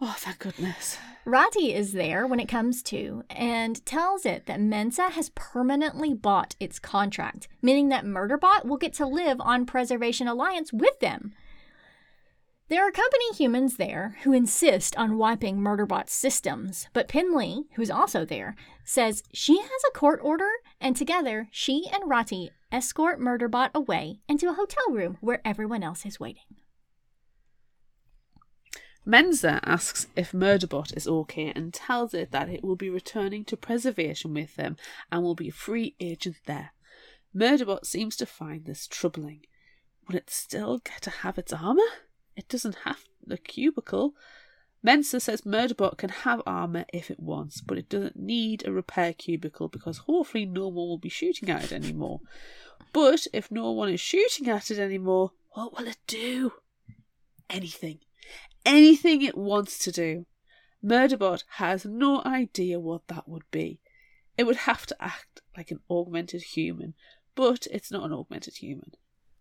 [0.00, 0.96] Oh, thank goodness.
[1.26, 6.54] Ratthi is there when it comes to and tells it that Mensah has permanently bought
[6.60, 11.34] its contract, meaning that Murderbot will get to live on Preservation Alliance with them.
[12.68, 18.24] There are company humans there who insist on wiping Murderbot's systems, but Pin-Lee, who's also
[18.24, 24.20] there, says she has a court order, and together she and Ratthi escort Murderbot away
[24.28, 26.44] into a hotel room where everyone else is waiting.
[29.08, 33.56] Mensah asks if Murderbot is okay and tells it that it will be returning to
[33.56, 34.76] preservation with them
[35.10, 36.72] and will be a free agent there.
[37.34, 39.46] Murderbot seems to find this troubling.
[40.06, 41.80] Will it still get to have its armour?
[42.36, 44.12] It doesn't have the cubicle.
[44.86, 49.14] Mensah says Murderbot can have armour if it wants, but it doesn't need a repair
[49.14, 52.20] cubicle because hopefully no one will be shooting at it anymore.
[52.92, 56.52] But if no one is shooting at it anymore, what will it do?
[57.48, 58.00] Anything.
[58.68, 60.26] Anything it wants to do.
[60.84, 63.80] Murderbot has no idea what that would be.
[64.36, 66.92] It would have to act like an augmented human,
[67.34, 68.92] but it's not an augmented human.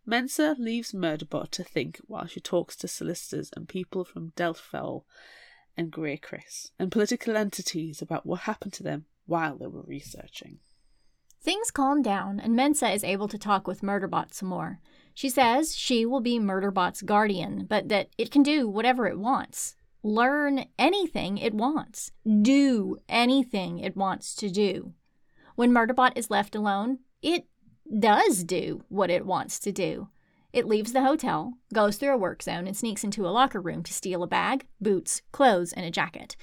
[0.08, 5.04] Mensah leaves Murderbot to think while she talks to solicitors and people from DeltFall
[5.76, 10.60] and GrayCris and political entities about what happened to them while they were researching.
[11.42, 14.80] Things calm down, and Mensah is able to talk with Murderbot some more.
[15.18, 19.76] She says she will be Murderbot's guardian, but that it can do whatever it wants.
[20.04, 22.12] Learn anything it wants.
[22.44, 24.94] Do anything it wants to do.
[25.56, 27.48] When Murderbot is left alone, it
[27.98, 30.10] does do what it wants to do.
[30.54, 33.82] It leaves the hotel, goes through a work zone, and sneaks into a locker room
[33.86, 36.36] to steal a bag, boots, clothes, and a jacket.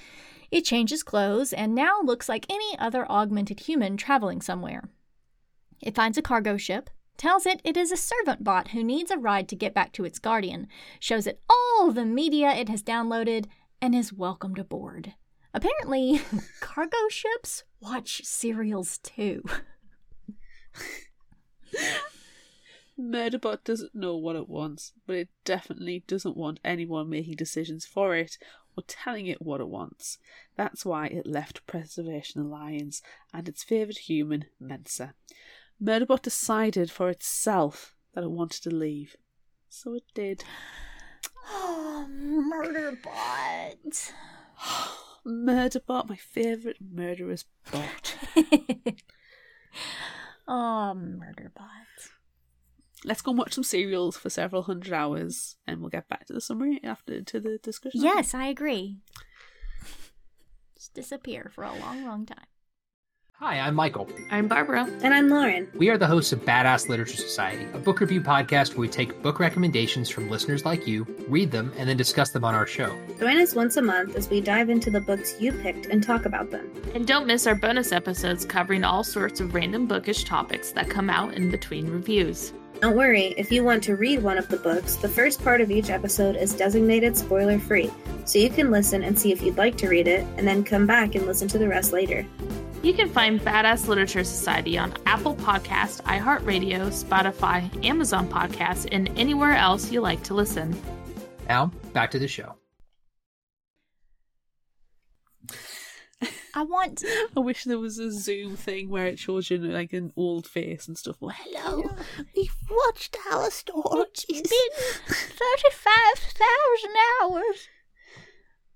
[0.51, 4.89] It changes clothes and now looks like any other augmented human traveling somewhere.
[5.81, 9.17] It finds a cargo ship, tells it it is a servant bot who needs a
[9.17, 10.67] ride to get back to its guardian,
[10.99, 13.45] shows it all the media it has downloaded,
[13.81, 15.13] and is welcomed aboard.
[15.53, 16.21] Apparently,
[16.59, 19.43] cargo ships watch serials too.
[22.99, 28.15] Murderbot doesn't know what it wants, but it definitely doesn't want anyone making decisions for
[28.15, 28.37] it
[28.77, 30.17] or telling it what it wants.
[30.55, 33.01] That's why it left Preservation Alliance
[33.33, 35.13] and its favoured human, Mensah.
[35.81, 39.15] Murderbot decided for itself that it wanted to leave.
[39.69, 40.43] So it did.
[41.47, 44.13] Oh, Murderbot.
[45.27, 48.15] Murderbot, my favourite murderous bot.
[50.47, 52.09] oh, Murderbot.
[53.03, 56.33] Let's go and watch some serials for several hundred hours and we'll get back to
[56.33, 58.01] the summary after to the discussion.
[58.01, 59.01] Yes, I agree.
[60.75, 62.47] Just disappear for a long, long time.
[63.39, 64.07] Hi, I'm Michael.
[64.31, 64.89] I'm Barbara.
[65.03, 65.67] And I'm Lauren.
[65.75, 69.21] We are the hosts of Badass Literature Society, a book review podcast where we take
[69.21, 72.97] book recommendations from listeners like you, read them, and then discuss them on our show.
[73.19, 76.25] Join us once a month as we dive into the books you picked and talk
[76.25, 76.71] about them.
[76.93, 81.09] And don't miss our bonus episodes covering all sorts of random bookish topics that come
[81.09, 82.53] out in between reviews.
[82.79, 85.71] Don't worry, if you want to read one of the books, the first part of
[85.71, 87.91] each episode is designated spoiler free,
[88.23, 90.87] so you can listen and see if you'd like to read it, and then come
[90.87, 92.25] back and listen to the rest later.
[92.85, 99.53] You can find Badass Literature Society on Apple Podcast, iHeartRadio, Spotify, Amazon Podcasts, and anywhere
[99.53, 100.79] else you like to listen.
[101.49, 102.53] Now, back to the show.
[106.53, 107.03] I want.
[107.35, 110.87] I wish there was a Zoom thing where it shows you like an old face
[110.87, 111.15] and stuff.
[111.19, 111.89] Well, hello,
[112.35, 114.25] we've watched our stories.
[114.29, 116.91] It's been 35,000
[117.23, 117.67] hours.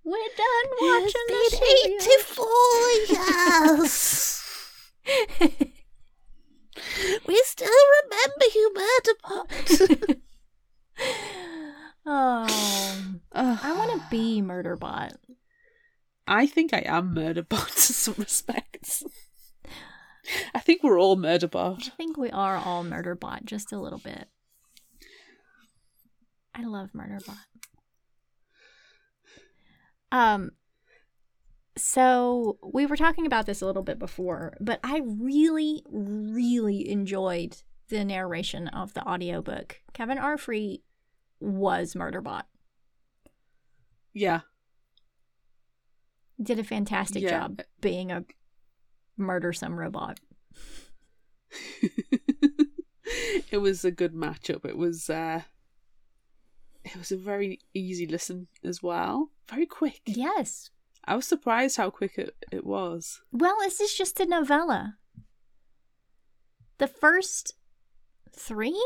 [0.03, 1.93] We're done watching It's been
[2.35, 4.41] 84 years.
[7.27, 9.47] we still remember you, Murderbot.
[12.05, 12.45] oh,
[13.33, 15.11] um, I want to be Murderbot.
[16.27, 19.03] I think I am Murderbot in some respects.
[20.53, 21.87] I think we're all Murderbot.
[21.87, 24.27] I think we are all Murderbot, just a little bit.
[26.53, 27.37] I love Murderbot.
[30.11, 30.51] Um,
[31.77, 37.57] so we were talking about this a little bit before, but I really, really enjoyed
[37.89, 39.81] the narration of the audiobook.
[39.93, 40.37] Kevin R.
[40.37, 40.83] Free
[41.39, 42.43] was Murderbot.
[44.13, 44.41] Yeah.
[46.41, 47.29] Did a fantastic Yeah.
[47.29, 48.25] job being a
[49.17, 50.19] murdersome robot.
[53.51, 54.65] it was a good matchup.
[54.65, 55.41] It was uh
[56.83, 59.31] it was a very easy listen as well.
[59.49, 60.01] Very quick.
[60.05, 60.69] Yes.
[61.05, 63.21] I was surprised how quick it, it was.
[63.31, 64.97] Well, this is just a novella.
[66.77, 67.53] the first
[68.31, 68.81] three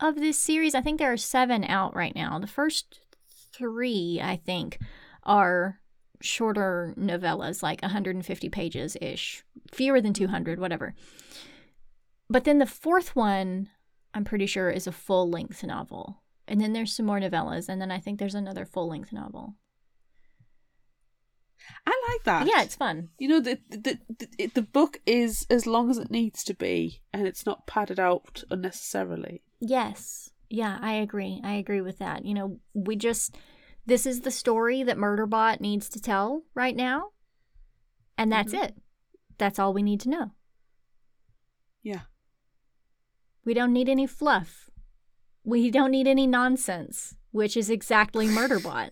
[0.00, 2.38] of this series, I think there are seven out right now.
[2.38, 3.00] The first
[3.52, 4.78] three, I think,
[5.22, 5.80] are
[6.20, 10.94] shorter novellas, like 150 pages ish, fewer than 200, whatever.
[12.28, 13.68] But then the fourth one,
[14.14, 16.21] I'm pretty sure, is a full length novel.
[16.48, 19.54] And then there's some more novellas, and then I think there's another full length novel.
[21.86, 22.46] I like that.
[22.46, 23.10] Yeah, it's fun.
[23.18, 27.02] You know, the, the, the, the book is as long as it needs to be,
[27.12, 29.42] and it's not padded out unnecessarily.
[29.60, 30.30] Yes.
[30.50, 31.40] Yeah, I agree.
[31.44, 32.24] I agree with that.
[32.24, 33.36] You know, we just
[33.86, 37.10] this is the story that Murderbot needs to tell right now.
[38.16, 38.64] And that's mm-hmm.
[38.64, 38.74] it.
[39.38, 40.32] That's all we need to know.
[41.82, 42.02] Yeah.
[43.44, 44.70] We don't need any fluff.
[45.44, 48.90] We don't need any nonsense, which is exactly Murderbot.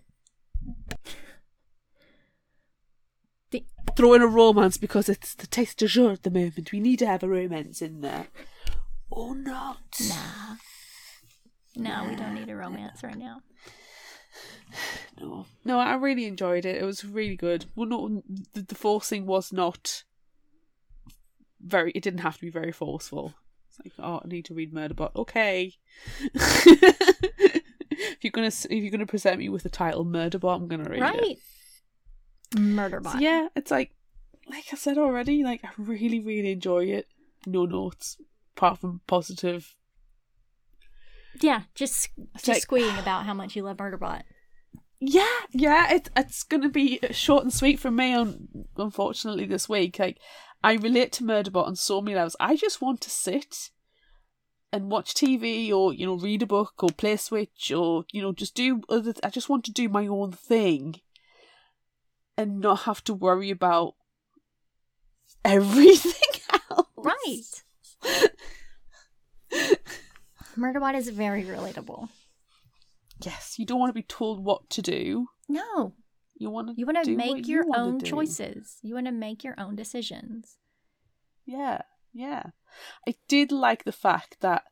[3.97, 6.73] Throw in a romance because it's the taste du jour at the moment.
[6.73, 8.29] We need to have a romance in there.
[9.11, 10.01] Or not.
[10.09, 10.57] Nah.
[11.77, 13.43] No, we don't need a romance right now.
[15.21, 15.47] No.
[15.65, 16.81] No, I really enjoyed it.
[16.81, 17.67] It was really good.
[17.75, 18.23] Well, no,
[18.55, 20.05] the, the forcing was not
[21.61, 21.91] very.
[21.93, 23.35] It didn't have to be very forceful.
[23.85, 25.15] Like, oh, I need to read Murderbot.
[25.17, 25.75] Okay.
[26.35, 27.63] if
[28.23, 31.03] you're gonna if you're gonna present me with the title Murderbot, I'm gonna read it.
[31.03, 31.39] Right?
[32.57, 33.13] Murderbot.
[33.13, 33.93] So, yeah, it's like,
[34.49, 37.07] like I said already, like I really, really enjoy it.
[37.47, 38.17] No notes
[38.57, 39.75] apart from positive.
[41.41, 44.23] Yeah, just It's just like- squealing about how much you love Murderbot.
[45.03, 48.13] Yeah, yeah, it's it's gonna be short and sweet from me.
[48.13, 50.19] On unfortunately this week, like
[50.63, 52.37] I relate to Murderbot on so many levels.
[52.39, 53.71] I just want to sit
[54.73, 58.33] and watch TV, or you know, read a book, or play Switch, or you know,
[58.33, 59.15] just do other.
[59.23, 61.01] I just want to do my own thing,
[62.37, 63.95] and not have to worry about
[65.45, 66.87] everything else.
[66.97, 67.63] Right.
[70.57, 72.09] Murderbot is very relatable.
[73.23, 75.29] Yes, you don't want to be told what to do.
[75.49, 75.95] No,
[76.41, 76.75] You want to.
[76.75, 78.79] you want to make your you own choices.
[78.83, 80.57] You want to make your own decisions.
[81.45, 81.83] Yeah,
[82.15, 82.45] yeah.
[83.07, 84.63] I did like the fact that,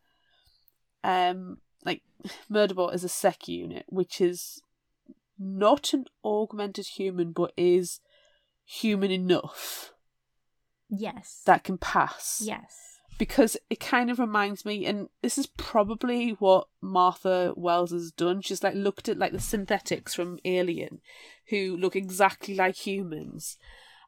[1.04, 2.02] um, like
[2.50, 4.62] Murderbot is a sec unit, which is
[5.38, 8.00] not an augmented human, but is
[8.64, 9.92] human enough
[10.88, 11.42] Yes.
[11.44, 12.40] that can pass.
[12.42, 12.87] yes.
[13.18, 18.40] Because it kind of reminds me, and this is probably what Martha Wells has done.
[18.40, 21.00] She's like looked at like the synthetics from Alien,
[21.48, 23.58] who look exactly like humans,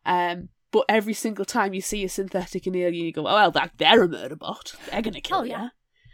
[0.06, 0.48] um.
[0.72, 3.72] But every single time you see a synthetic in Alien, you go, "Oh well, that
[3.78, 4.74] they're a murder bot.
[4.88, 5.68] They're gonna kill Oh you." yeah.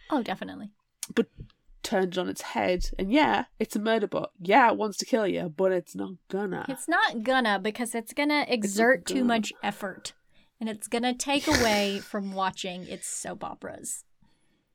[0.08, 0.70] Oh, definitely.
[1.14, 1.26] But
[1.82, 4.30] turned it on its head, and yeah, it's a murder bot.
[4.40, 6.64] Yeah, it wants to kill you, but it's not gonna.
[6.70, 9.26] It's not gonna because it's gonna exert too gonna.
[9.26, 10.14] much effort,
[10.60, 14.04] and it's gonna take away from watching its soap operas.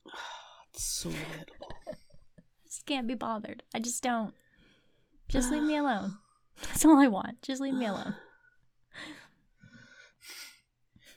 [0.74, 1.96] It's so relatable.
[2.66, 3.64] Just can't be bothered.
[3.76, 4.34] I just don't.
[5.28, 6.18] Just leave me alone.
[6.62, 7.42] That's all I want.
[7.42, 8.16] Just leave me alone.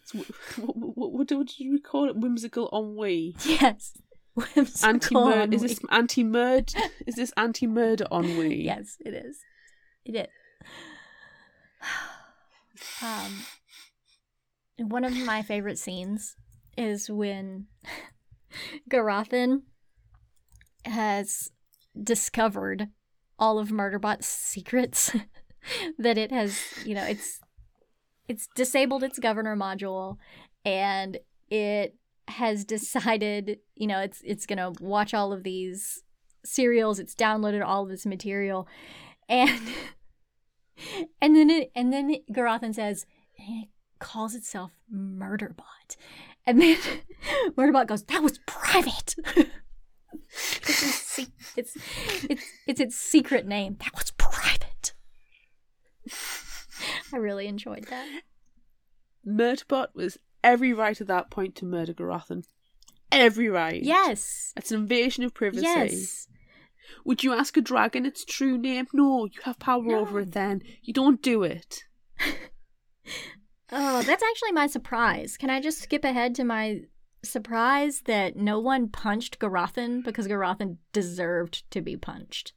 [0.06, 2.16] So, what, what, what, what did we call it?
[2.16, 3.34] Whimsical ennui.
[3.46, 3.96] Yes.
[4.34, 6.72] Whimsical anti-murder is this anti-murder
[7.06, 9.38] is this anti-murder ennui Yes, it is.
[10.04, 10.26] It is.
[13.02, 13.44] Um,
[14.78, 16.36] one of my favorite scenes
[16.76, 17.66] is when
[18.90, 19.62] Gurathin
[20.84, 21.50] has
[22.00, 22.88] discovered
[23.38, 25.14] all of Murderbot's secrets.
[25.98, 27.40] that it has, you know, it's
[28.28, 30.16] it's disabled its governor module,
[30.64, 31.18] and
[31.50, 31.96] it
[32.28, 36.02] has decided, you know, it's it's gonna watch all of these
[36.44, 36.98] serials.
[36.98, 38.68] It's downloaded all of this material,
[39.28, 39.60] and
[41.20, 43.06] and then it and then Gurathin says
[43.36, 43.68] it
[43.98, 45.96] calls itself Murderbot,
[46.46, 46.76] and then
[47.56, 49.14] Murderbot goes, "That was private."
[50.12, 51.18] it's,
[51.56, 51.76] its,
[52.28, 53.76] it's it's it's secret name.
[53.80, 54.92] That was private.
[57.12, 58.22] I really enjoyed that.
[59.26, 62.44] murderbot was every right at that point to murder Gurathin
[63.10, 64.52] every right Yes.
[64.56, 66.26] it's an invasion of privacy Yes.
[67.04, 70.00] would you ask a dragon its true name no you have power No.
[70.00, 71.84] over it then you don't do it
[73.72, 75.36] Oh, that's actually my surprise.
[75.36, 76.82] Can I just skip ahead to my
[77.22, 82.52] surprise that no one punched Gurathin because Gurathin deserved to be punched?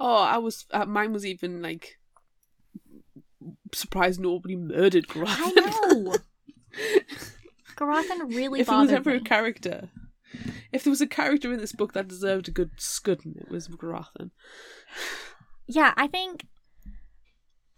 [0.00, 1.98] oh i was uh, mine was even like
[3.74, 6.14] surprised nobody murdered Gurathin I know.
[7.76, 9.16] Gurathin really if there was ever me.
[9.16, 9.88] a character
[10.72, 13.68] if there was a character in this book that deserved a good scudding it was
[13.68, 14.30] Gurathin
[15.66, 16.46] yeah, I think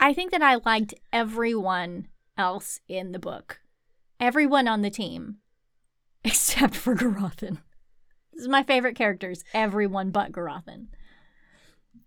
[0.01, 3.61] I think that I liked everyone else in the book.
[4.19, 5.37] everyone on the team
[6.25, 7.59] except for Gurathin.
[8.33, 9.45] This is my favorite characters.
[9.55, 10.87] Everyone but Gurathin.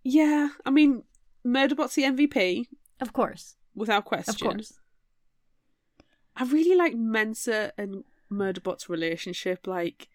[0.04, 1.04] Yeah, I mean,
[1.46, 2.68] Murderbot's the MVP
[3.00, 3.56] Of course.
[3.76, 4.48] without question.
[4.48, 4.74] Of course.
[6.36, 9.68] I really like Mensah and Murderbot's relationship.
[9.68, 10.08] Like,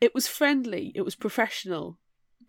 [0.00, 1.98] it was friendly, it was professional,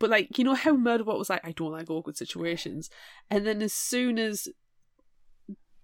[0.04, 2.90] but like, you know how Murderbot was like, I don't like awkward situations,
[3.30, 4.50] and then as soon as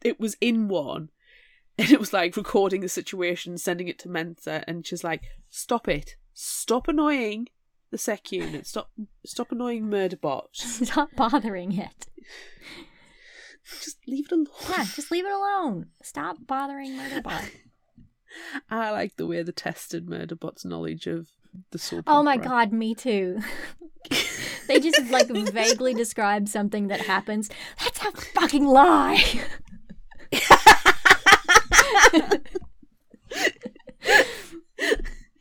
[0.04, 1.08] it was in one,
[1.80, 5.88] and it was like recording the situation, sending it to Mensah, and she's like, "Stop
[5.88, 6.18] it!
[6.34, 7.48] Stop annoying
[7.92, 8.68] the sec unit!
[8.68, 8.92] Stop!
[9.26, 10.48] Stop annoying Murderbot!
[10.52, 12.08] Stop bothering it.
[13.82, 15.92] just leave it alone." Yeah, just leave it alone.
[16.04, 17.52] Stop bothering Murderbot.
[18.70, 21.30] I like the way they tested Murderbot's knowledge of
[21.72, 22.06] the soap.
[22.08, 22.48] Oh my opera.
[22.48, 23.40] god, me too.
[24.68, 27.50] they just like vaguely describe something that happens.
[27.80, 29.24] That's a fucking lie.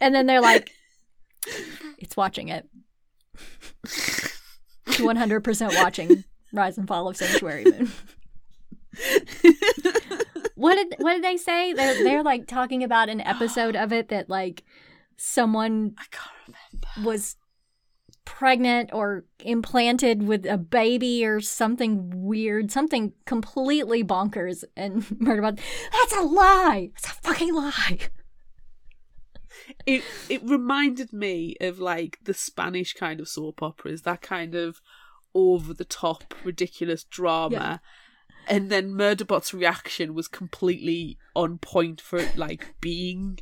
[0.00, 0.70] and then they're like,
[1.98, 2.68] it's watching it.
[4.86, 7.90] 100% watching Rise and Fall of Sanctuary Moon.
[10.56, 11.72] what did what did they say?
[11.72, 14.64] They're they're like talking about an episode of it that like
[15.18, 16.56] someone I can't
[16.94, 17.10] remember.
[17.10, 17.36] was
[18.24, 25.60] pregnant or implanted with a baby or something weird, something completely bonkers, and Murderbot,
[25.92, 26.90] that's a lie.
[26.96, 27.98] It's a fucking lie.
[29.86, 34.80] It it reminded me of like the Spanish kind of soap operas, that kind of
[35.34, 37.54] over the top, ridiculous drama.
[37.54, 37.78] Yeah.
[38.46, 43.40] And then Murderbot's reaction was completely on point for it, like being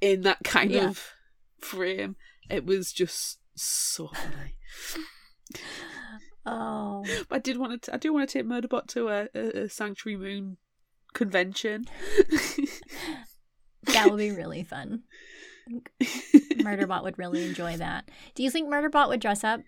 [0.00, 0.88] in that kind Yeah.
[0.90, 1.12] of
[1.60, 2.16] frame.
[2.48, 4.56] It was just so funny.
[6.46, 7.94] Oh, I did want to.
[7.94, 10.56] I do want to take Murderbot to a, a, a Sanctuary Moon
[11.12, 11.84] convention.
[13.84, 15.02] that would be really fun.
[16.02, 18.08] Murderbot would really enjoy that.
[18.34, 19.60] Do you think Murderbot would dress up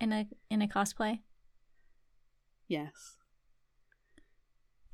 [0.00, 1.20] in a in a cosplay?
[2.66, 3.14] yes.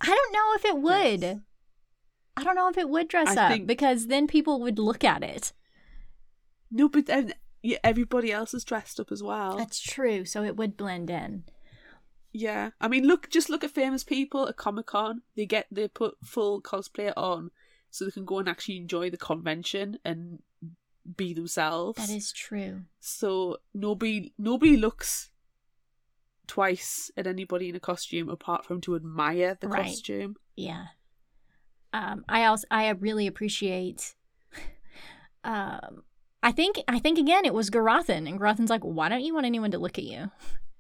[0.01, 1.22] I don't know if it would.
[1.22, 1.39] Yes.
[2.37, 5.05] I don't know if it would dress I up think- because then people would look
[5.05, 5.53] at it.
[6.70, 9.57] No, but then yeah, everybody else is dressed up as well.
[9.57, 11.45] That's true, so it would blend in.
[12.32, 15.22] Yeah, I mean, look, just look at famous people at Comic Con.
[15.37, 17.53] They get they put full cosplay on,
[17.91, 20.41] so they can go and actually enjoy the convention and
[21.16, 21.99] be themselves.
[21.99, 22.82] That is true.
[22.99, 25.30] so nobody nobody looks
[26.47, 29.85] twice at anybody in a costume apart from to admire the Right.
[29.87, 30.37] costume.
[30.57, 30.87] Yeah.
[31.95, 34.14] Um, I also I really appreciate.
[35.47, 36.05] Um,
[36.42, 39.45] I think I think again it was Gurathin, and Gurathin's like, "Why don't you want
[39.45, 40.30] anyone to look at you?"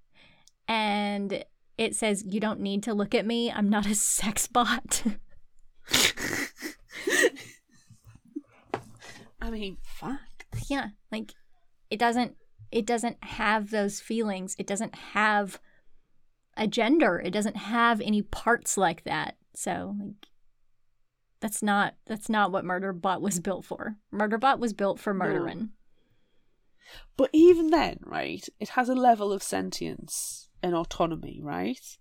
[0.68, 1.44] And
[1.76, 3.52] it says, "You don't need to look at me.
[3.52, 5.02] I'm not a sex bot."
[9.42, 10.46] I mean, fuck.
[10.68, 11.34] yeah, like
[11.90, 12.36] it doesn't
[12.72, 14.56] it doesn't have those feelings.
[14.58, 15.60] It doesn't have
[16.56, 17.20] a gender.
[17.20, 19.36] It doesn't have any parts like that.
[19.54, 20.28] So like
[21.44, 23.96] that's not that's not what Murderbot was built for.
[24.10, 25.72] Murderbot was built for murdering.
[27.18, 31.98] But even then, right, it has a level of sentience and autonomy, right?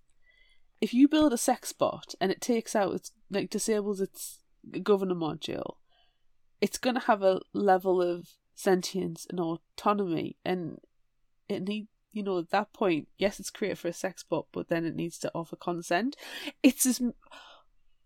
[0.80, 4.38] If you build a sex bot and it takes out its like disables its
[4.82, 5.74] governor module,
[6.62, 10.78] it's gonna have a level of sentience and autonomy and
[11.50, 14.68] it need you know, at that point, yes, it's created for a sex bot, but
[14.68, 16.16] then it needs to offer consent.
[16.62, 17.02] It's this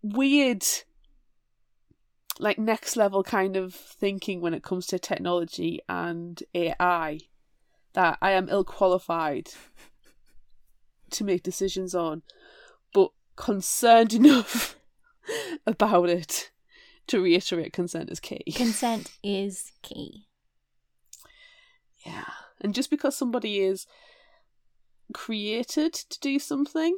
[0.01, 0.65] weird,
[2.39, 7.19] like next level kind of thinking when it comes to technology and AI
[7.93, 9.49] that I am ill qualified
[11.11, 12.23] to make decisions on,
[12.93, 14.77] but concerned enough
[15.67, 16.51] about it
[17.07, 18.43] to reiterate consent is key.
[18.55, 20.27] Consent is key.
[22.05, 22.29] Yeah.
[22.61, 23.85] And just because somebody is
[25.13, 26.95] created to do something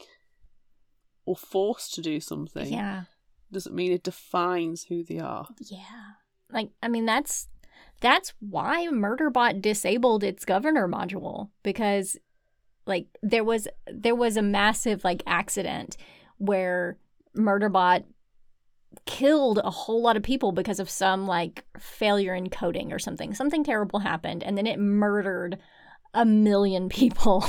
[1.25, 3.03] or forced to do something Yeah.
[3.51, 5.47] Doesn't mean it defines who they are.
[5.59, 6.15] Yeah.
[6.51, 7.47] Like I mean that's
[8.01, 12.17] that's why Murderbot disabled its governor module because
[12.85, 15.97] like there was there was a massive like accident
[16.37, 16.97] where
[17.37, 18.03] Murderbot
[19.05, 23.33] killed a whole lot of people because of some like failure in coding or something.
[23.33, 25.59] Something terrible happened and then it murdered
[26.13, 27.41] a million people.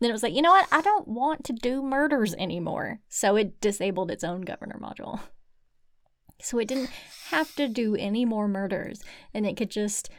[0.00, 0.68] then it was like, "You know what?
[0.70, 5.20] I don't want to do murders anymore." So it disabled its own governor module.
[6.40, 6.90] So it didn't
[7.30, 10.10] have to do any more murders and it could just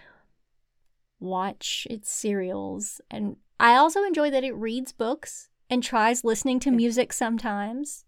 [1.19, 3.01] watch its serials.
[3.11, 8.05] And I also enjoy that it reads books and tries listening to music sometimes.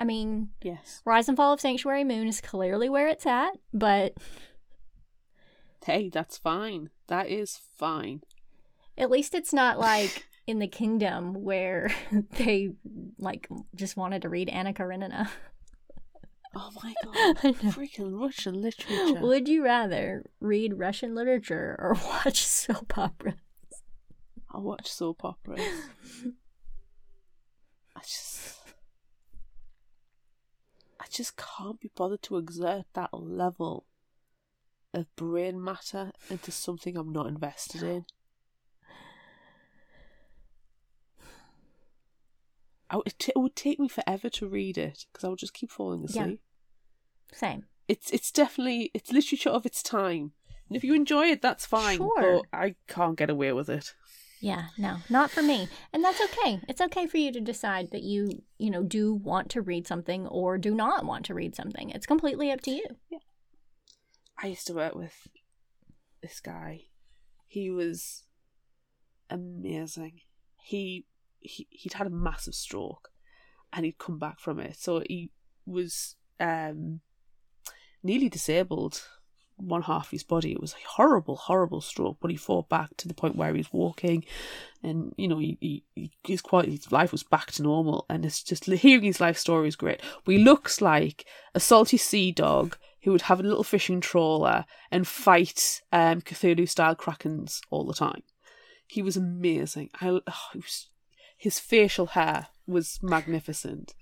[0.00, 1.02] I mean, Yes.
[1.04, 4.14] Rise and Fall of Sanctuary Moon is clearly where it's at, but
[5.84, 6.90] Hey, that's fine.
[7.06, 8.22] That is fine.
[8.96, 11.90] at least it's not like in the kingdom where
[12.38, 12.70] they
[13.18, 15.30] like just wanted to read Anna Karenina.
[16.54, 17.54] Oh my god.
[17.72, 19.20] Freaking Russian literature.
[19.20, 21.94] Would you rather read Russian literature or
[22.24, 23.34] watch soap operas?
[24.50, 25.60] I watch soap operas.
[27.94, 28.54] I just.
[31.00, 33.84] I just can't be bothered to exert that level
[34.94, 38.04] of brain matter into something I'm not invested in.
[42.90, 46.04] I it, would take me forever to read it because I would just keep falling
[46.04, 46.40] asleep.
[47.32, 47.38] Yeah.
[47.38, 47.64] Same.
[47.86, 50.32] It's it's definitely it's literature of its time,
[50.68, 51.98] and if you enjoy it, that's fine.
[51.98, 52.42] Sure.
[52.52, 53.94] But I can't get away with it.
[54.40, 55.68] Yeah, no, not for me.
[55.92, 56.60] And that's okay.
[56.68, 60.26] It's okay for you to decide that you, you know, do want to read something
[60.28, 61.90] or do not want to read something.
[61.90, 62.84] It's completely up to you.
[63.10, 63.18] Yeah.
[64.40, 65.26] I used to work with
[66.22, 66.82] this guy.
[67.48, 68.24] He was
[69.28, 70.20] amazing.
[70.62, 71.06] He,
[71.40, 73.10] he he'd had a massive stroke
[73.72, 74.76] and he'd come back from it.
[74.76, 75.30] So he
[75.66, 77.00] was um
[78.02, 79.02] nearly disabled
[79.58, 80.52] one half of his body.
[80.52, 83.58] It was a horrible, horrible stroke, but he fought back to the point where he
[83.58, 84.24] was walking
[84.82, 88.42] and you know, he, he, his quite his life was back to normal and it's
[88.42, 90.00] just hearing his life story is great.
[90.24, 94.64] But he looks like a salty sea dog who would have a little fishing trawler
[94.90, 98.22] and fight um, Cthulhu style krakens all the time.
[98.86, 99.90] He was amazing.
[100.00, 100.20] I, oh,
[100.54, 100.88] was,
[101.38, 103.94] his facial hair was magnificent,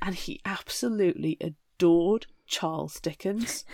[0.00, 3.64] and he absolutely adored Charles Dickens.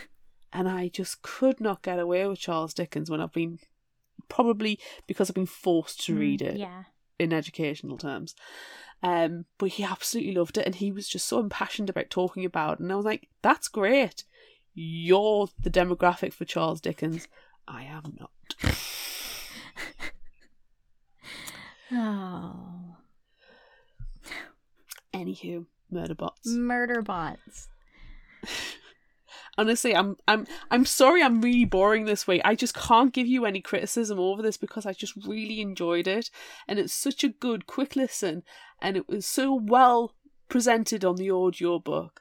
[0.53, 3.59] And I just could not get away with Charles Dickens when I've been
[4.29, 6.83] probably because I've been forced to read it Mm, Yeah.
[7.19, 8.35] in educational terms.
[9.03, 12.75] Um, but he absolutely loved it, and he was just so impassioned about talking about
[12.75, 12.81] it.
[12.81, 14.25] And I was like, "That's great.
[14.75, 17.29] You're the demographic for Charles Dickens.
[17.69, 18.31] I am not."
[21.91, 22.88] Oh.
[25.19, 26.47] Anywho, murder bots.
[26.47, 27.69] Murder bots.
[29.59, 32.41] Honestly, I'm I'm I'm sorry I'm really boring this way.
[32.45, 36.31] I just can't give you any criticism over this because I just really enjoyed it
[36.69, 38.45] and it's such a good quick listen
[38.81, 40.15] and it was so well
[40.49, 42.21] presented on the audio book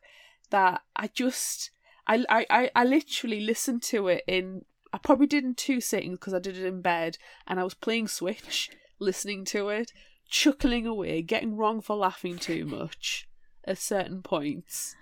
[0.49, 1.69] that I just
[2.07, 6.17] I I I, I literally listened to it in I probably did in two sittings
[6.17, 9.91] because I did it in bed and I was playing Switch, listening to it,
[10.29, 13.27] chuckling away, getting wrong for laughing too much
[13.65, 14.95] at certain points.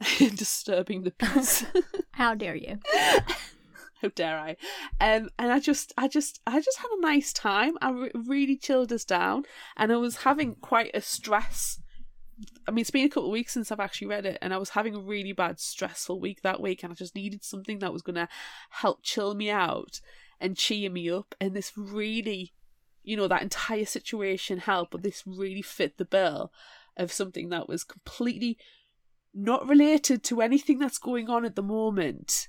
[0.18, 1.64] disturbing the peace.
[2.12, 2.78] How dare you?
[4.00, 4.50] How dare I?
[5.00, 7.74] Um, and I just, I just, I just had a nice time.
[7.82, 9.42] I re- really chilled us down,
[9.76, 11.80] and I was having quite a stress.
[12.68, 14.58] I mean, it's been a couple of weeks since I've actually read it, and I
[14.58, 17.92] was having a really bad, stressful week that week, and I just needed something that
[17.92, 18.28] was going to
[18.70, 20.00] help chill me out
[20.40, 21.34] and cheer me up.
[21.40, 22.52] And this really,
[23.08, 26.52] you know, that entire situation helped, but this really fit the bill
[26.98, 28.58] of something that was completely
[29.32, 32.48] not related to anything that's going on at the moment.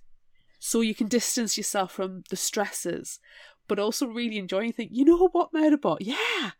[0.60, 3.20] So you can distance yourself from the stresses,
[3.70, 6.00] but also really enjoy and think, you know what, Murderbot?
[6.02, 6.52] Yeah,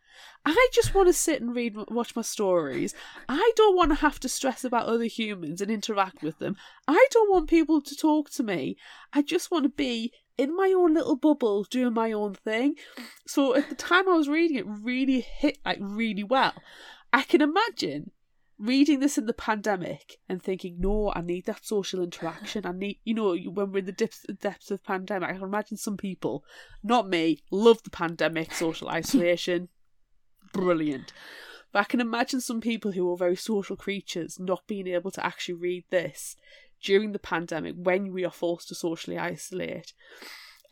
[0.46, 2.94] I just want to sit and read, watch my stories.
[3.28, 6.56] I don't want to have to stress about other humans and interact with them.
[6.88, 8.78] I don't want people to talk to me.
[9.12, 12.74] I just want to be in my own little bubble doing my own thing.
[13.26, 16.54] So at the time I was reading it, really hit like really well.
[17.12, 18.12] I can imagine
[18.58, 22.64] reading this in the pandemic and thinking, no, I need that social interaction.
[22.64, 25.76] I need, you know, when we're in the depths, depths of pandemic, I can imagine
[25.76, 26.42] some people,
[26.82, 29.68] not me, love the pandemic, social isolation,
[30.54, 31.12] brilliant.
[31.70, 35.24] But I can imagine some people who are very social creatures not being able to
[35.24, 36.34] actually read this
[36.82, 39.92] during the pandemic when we are forced to socially isolate.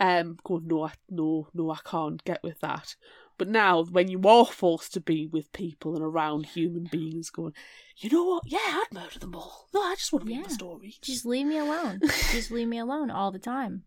[0.00, 2.94] Um, going, no, I, no, no, I can't get with that.
[3.36, 7.52] But now, when you are forced to be with people and around human beings, going,
[7.96, 8.44] you know what?
[8.46, 9.68] Yeah, I'd murder them all.
[9.74, 10.44] No, I just want to read Yeah.
[10.48, 10.94] the story.
[11.02, 12.00] Just leave me alone.
[12.32, 13.84] Just leave me alone all the time.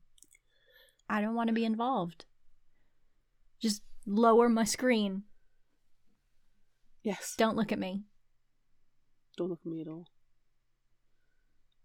[1.10, 2.26] I don't want to be involved.
[3.62, 5.24] Just lower my screen.
[7.04, 7.36] Yes.
[7.38, 8.04] Don't look at me.
[9.38, 10.08] Don't look at me at all.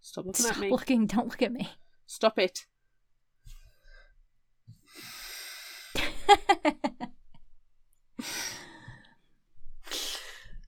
[0.06, 0.70] Stop looking Stop at me.
[0.70, 1.06] looking.
[1.08, 1.68] Don't look at me.
[2.06, 2.64] Stop it.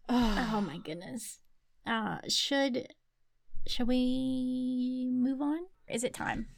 [0.08, 1.38] oh my goodness.
[1.86, 2.88] Uh, should
[3.68, 5.60] should we move on?
[5.88, 6.48] Is it time?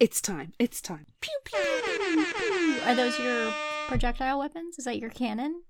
[0.00, 0.54] It's time.
[0.58, 1.04] It's time.
[1.20, 1.58] Pew pew.
[2.86, 3.52] Are those your
[3.86, 4.78] projectile weapons?
[4.78, 5.62] Is that your cannon?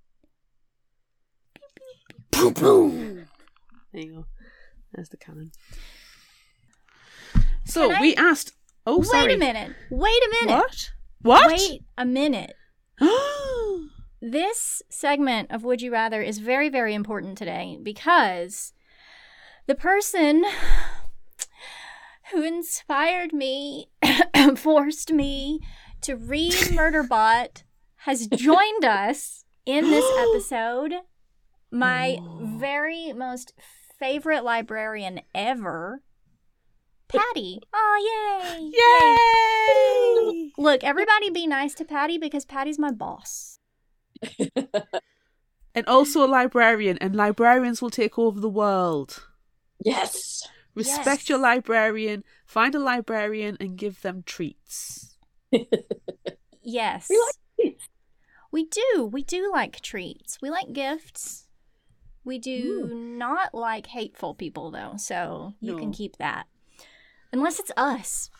[3.92, 4.26] There you go.
[4.92, 5.50] There's the cannon.
[7.64, 8.52] So I- we asked.
[8.86, 9.28] Oh, sorry.
[9.28, 9.72] Wait a minute.
[9.90, 10.56] Wait a minute.
[10.56, 10.90] What?
[11.22, 11.52] What?
[11.52, 12.54] Wait a minute.
[14.26, 18.72] This segment of Would You Rather is very, very important today because
[19.66, 20.46] the person
[22.32, 23.90] who inspired me,
[24.56, 25.60] forced me
[26.00, 27.64] to read Murderbot,
[27.96, 30.94] has joined us in this episode.
[31.70, 32.38] My oh.
[32.56, 33.52] very most
[33.98, 36.00] favorite librarian ever,
[37.08, 37.60] Patty.
[37.72, 38.60] Oh,
[40.32, 40.36] yay!
[40.36, 40.52] Yay!
[40.56, 43.58] Look, everybody be nice to Patty because Patty's my boss.
[45.76, 49.26] And also a librarian, and librarians will take over the world.
[49.84, 50.46] yes.
[50.76, 51.28] Respect Yes.
[51.28, 55.16] your librarian, find a librarian, and give them treats.
[56.62, 57.08] Yes.
[57.10, 57.88] We like treats.
[58.50, 59.04] We do.
[59.12, 60.38] We do like treats.
[60.40, 61.46] We like gifts.
[62.24, 63.18] We do hmm.
[63.18, 66.46] not like hateful people, though, so you can keep that.
[67.34, 68.30] Unless it's us.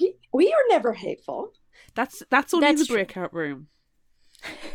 [0.00, 1.52] We we are never hateful.
[1.94, 2.96] That's that's only That's the true.
[2.96, 3.68] breakout room.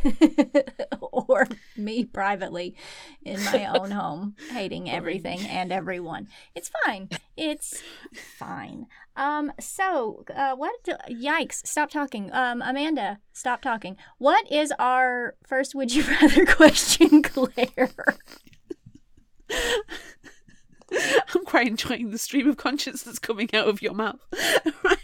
[1.02, 1.48] or
[1.78, 2.76] me privately
[3.24, 6.28] in my own home, hating everything and everyone.
[6.54, 7.10] It's fine.
[7.36, 7.82] It's
[8.38, 8.86] fine.
[9.16, 9.52] Um.
[9.60, 10.76] So, uh, what?
[10.84, 11.66] do- yikes!
[11.66, 12.32] Stop talking.
[12.32, 13.98] Um, Amanda, stop talking.
[14.20, 15.74] What is our first?
[15.74, 17.90] Would you rather question, Claire?
[21.36, 24.20] I'm quite enjoying the stream of consciousness that's coming out of your mouth.
[24.84, 24.98] right.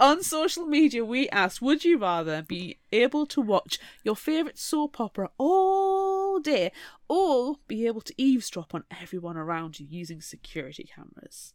[0.00, 5.00] On social media, we asked Would you rather be able to watch your favourite soap
[5.00, 6.72] opera all day
[7.08, 11.54] or be able to eavesdrop on everyone around you using security cameras?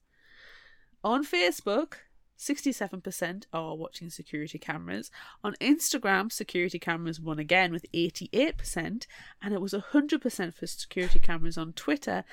[1.03, 1.95] On Facebook,
[2.39, 5.11] 67% are watching security cameras.
[5.43, 9.05] On Instagram, security cameras won again with 88%,
[9.41, 12.23] and it was 100% for security cameras on Twitter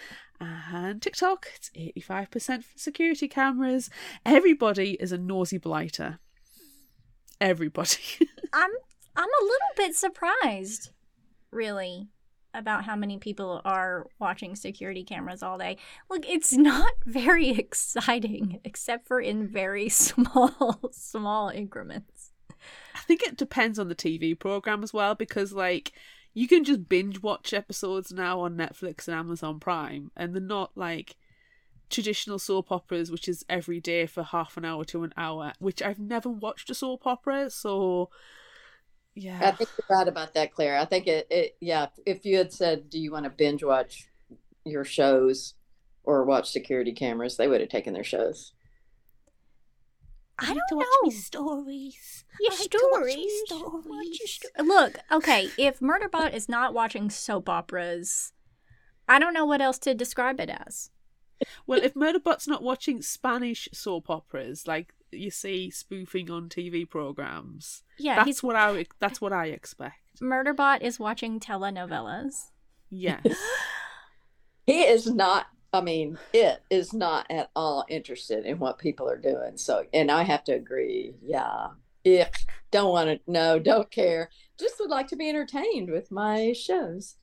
[0.41, 1.47] and TikTok.
[1.55, 3.91] It's 85% for security cameras.
[4.25, 6.19] Everybody is a nosy blighter.
[7.41, 7.97] Everybody.
[8.53, 8.71] I'm
[9.17, 10.91] I'm a little bit surprised,
[11.51, 12.09] really,
[12.55, 15.77] about how many people are watching security cameras all day.
[16.09, 22.33] Look, it's not very exciting, except for in very small, small increments.
[22.95, 25.93] I think it depends on the TV program as well because like
[26.35, 30.73] you can just binge watch episodes now on Netflix and Amazon Prime and they're not
[30.77, 31.17] like
[31.89, 35.83] traditional soap operas which is every day for half an hour to an hour which
[35.83, 38.11] I've never watched a soap opera so
[39.43, 40.79] I think you're right about that, Claire.
[40.79, 44.09] I think it, it yeah, if you had said, Do you want to binge watch
[44.65, 45.55] your shows
[46.05, 48.53] or watch security cameras, they would have taken their shows.
[50.39, 51.07] I need don't to watch know.
[51.09, 53.43] me stories Your I like me stories.
[53.47, 54.19] stories.
[54.21, 58.33] Your sto- Look, okay, if Murderbot is not watching soap operas,
[59.07, 60.91] I don't know what else to describe it as.
[61.67, 67.83] Well, if Murderbot's not watching Spanish soap operas like you see spoofing on TV programs,
[67.99, 70.21] Yeah, that's he's what I that's what I expect.
[70.21, 72.51] Murderbot is watching telenovelas.
[72.91, 73.25] Yes.
[74.67, 79.17] He is not I mean, it is not at all interested in what people are
[79.19, 79.57] doing.
[79.57, 81.69] So and I have to agree, yeah.
[82.07, 82.35] Ick.
[82.71, 84.31] Don't want to no, don't care.
[84.59, 87.17] Just would like to be entertained with my shows.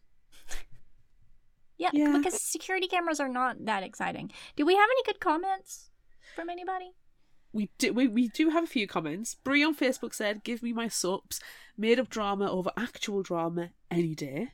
[1.77, 2.17] Yeah, Yeah.
[2.17, 4.31] because security cameras are not that exciting.
[4.55, 5.89] Do we have any good comments
[6.35, 6.91] from anybody?
[7.53, 9.35] We do we, we do have a few comments.
[9.35, 11.39] Brie on Facebook said, "Give me my soaps,
[11.77, 14.49] made up drama over actual drama any day."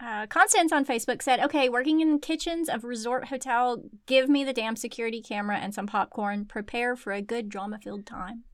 [0.00, 3.82] Uh, Constance on Facebook said, "Okay, working in kitchens of resort hotel.
[4.06, 6.44] Give me the damn security camera and some popcorn.
[6.44, 8.44] Prepare for a good drama-filled time."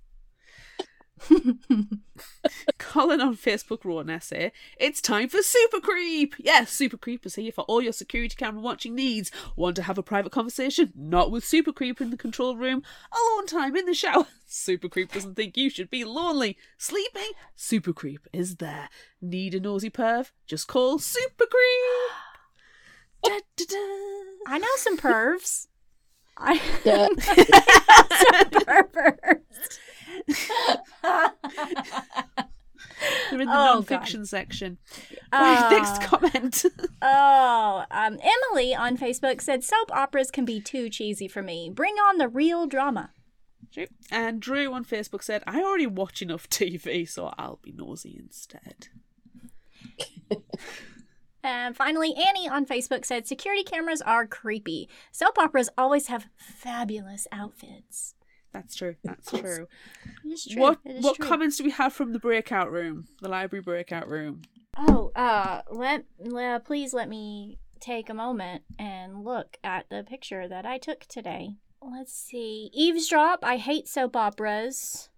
[2.78, 4.52] Colin on Facebook wrote an essay.
[4.78, 6.34] It's time for Super Creep.
[6.38, 9.30] Yes, Super Creep is here for all your security camera watching needs.
[9.56, 10.92] Want to have a private conversation?
[10.94, 12.82] Not with Super Creep in the control room.
[13.12, 14.26] Alone time in the shower.
[14.46, 16.56] Super Creep doesn't think you should be lonely.
[16.76, 17.32] Sleeping?
[17.54, 18.88] Super Creep is there.
[19.20, 20.30] Need a nosy perv?
[20.46, 22.12] Just call Super Creep.
[23.20, 23.76] Da, da, da.
[24.46, 25.66] I know some pervs.
[26.38, 27.08] I Yeah.
[28.18, 29.78] some perverts.
[33.30, 33.90] They're in the Oh, God.
[33.90, 34.78] non-fiction section.
[35.32, 36.64] Right, next Uh, comment.
[37.02, 41.70] Oh, um, Emily on Facebook said soap operas can be too cheesy for me.
[41.72, 43.10] Bring on the real drama.
[43.72, 43.86] True.
[44.10, 48.88] And Drew on Facebook said, I already watch enough TV, so I'll be nosy instead.
[51.42, 54.88] And finally, Annie on Facebook said security cameras are creepy.
[55.12, 58.14] Soap operas always have fabulous outfits.
[58.52, 58.96] That's true.
[59.04, 59.68] That's true.
[60.24, 60.62] It is true.
[60.62, 61.26] What it is what true.
[61.26, 64.42] comments do we have from the breakout room, the library breakout room?
[64.76, 70.48] Oh, uh, let, le- please let me take a moment and look at the picture
[70.48, 71.56] that I took today.
[71.80, 72.70] Let's see.
[72.72, 75.10] Eavesdrop, I hate soap operas.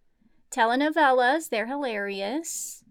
[0.50, 2.84] Telenovelas, they're hilarious.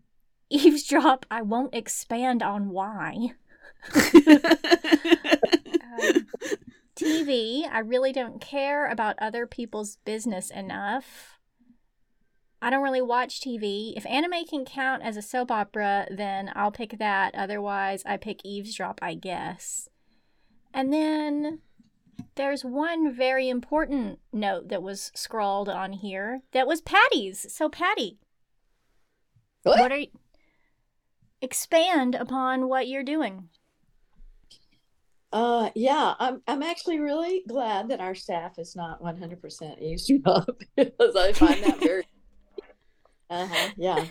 [0.49, 3.33] Eavesdrop, I won't expand on why.
[6.01, 6.27] Um,
[6.95, 11.39] TV, I really don't care about other people's business enough.
[12.61, 13.93] I don't really watch TV.
[13.95, 17.33] If anime can count as a soap opera, then I'll pick that.
[17.35, 19.87] Otherwise, I pick Eavesdrop, I guess.
[20.73, 21.59] And then
[22.35, 27.45] there's one very important note that was scrawled on here that was Patty's.
[27.53, 28.19] So, Patty,
[29.63, 29.79] What?
[29.79, 30.07] what are you.
[31.41, 33.49] Expand upon what you're doing.
[35.31, 41.15] Uh, yeah, I'm I'm actually really glad that our staff is not 100% eavesdrop because
[41.15, 42.03] I find that very.
[43.31, 44.05] Uh-huh, yeah.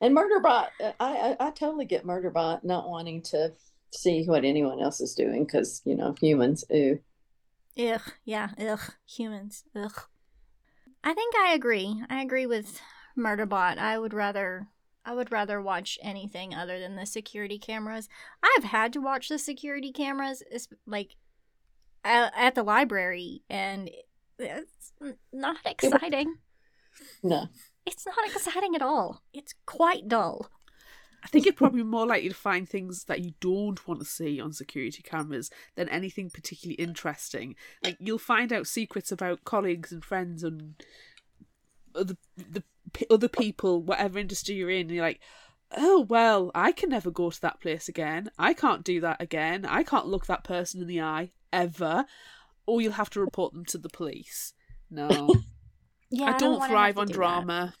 [0.00, 3.52] And Murderbot, uh, I, I I totally get Murderbot not wanting to
[3.92, 6.64] see what anyone else is doing because you know humans.
[6.74, 6.98] Ooh.
[7.78, 10.00] Ugh, yeah, ugh, humans, ugh.
[11.04, 12.02] I think I agree.
[12.10, 12.80] I agree with
[13.16, 13.78] Murderbot.
[13.78, 14.68] I would rather,
[15.04, 18.08] I would rather watch anything other than the security cameras.
[18.42, 21.16] I've had to watch the security cameras, es- like
[22.04, 23.90] at, at the library, and
[24.38, 24.92] it's
[25.32, 26.36] not exciting.
[27.22, 27.46] No.
[27.84, 29.22] It's not exciting at all.
[29.32, 30.48] It's quite dull.
[31.24, 34.40] I think you're probably more likely to find things that you don't want to see
[34.40, 37.54] on security cameras than anything particularly interesting.
[37.82, 40.74] Like you'll find out secrets about colleagues and friends and
[41.94, 42.66] other the p-
[43.10, 45.20] other people, whatever industry you're in, and you're like,
[45.76, 48.30] oh well, I can never go to that place again.
[48.38, 49.64] I can't do that again.
[49.64, 52.04] I can't look that person in the eye ever.
[52.66, 54.54] Or you'll have to report them to the police.
[54.90, 55.34] No.
[56.14, 57.16] Yeah, I don't wanna thrive on do that.
[57.18, 57.74] drama.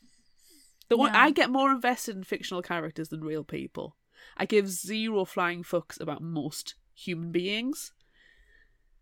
[0.88, 1.18] The one No.
[1.18, 3.98] I get more invested in fictional characters than real people.
[4.38, 7.92] I give zero flying fucks about most human beings.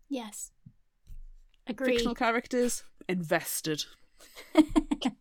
[0.09, 0.51] Yes.
[1.65, 1.93] Agree.
[1.93, 3.85] Fictional characters invested.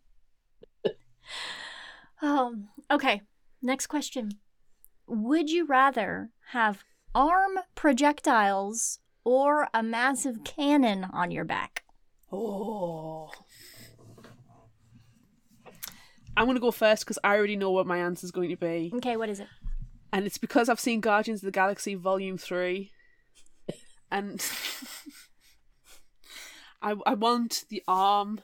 [2.23, 3.23] Um, okay.
[3.63, 4.33] Next question.
[5.07, 11.85] Would you rather have arm projectiles or a massive cannon on your back?
[12.33, 13.31] Oh.
[16.37, 18.57] I'm going to go first because I already know what my answer is going to
[18.57, 18.93] be.
[18.95, 19.49] Okay, what is it?
[20.13, 22.91] And it's because I've seen Guardians of the Galaxy Volume 3.
[24.11, 24.41] And
[26.83, 28.41] I, I want the arm,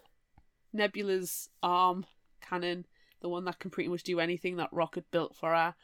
[0.72, 2.06] Nebula's arm
[2.48, 2.86] cannon,
[3.20, 5.74] the one that can pretty much do anything that Rocket built for her.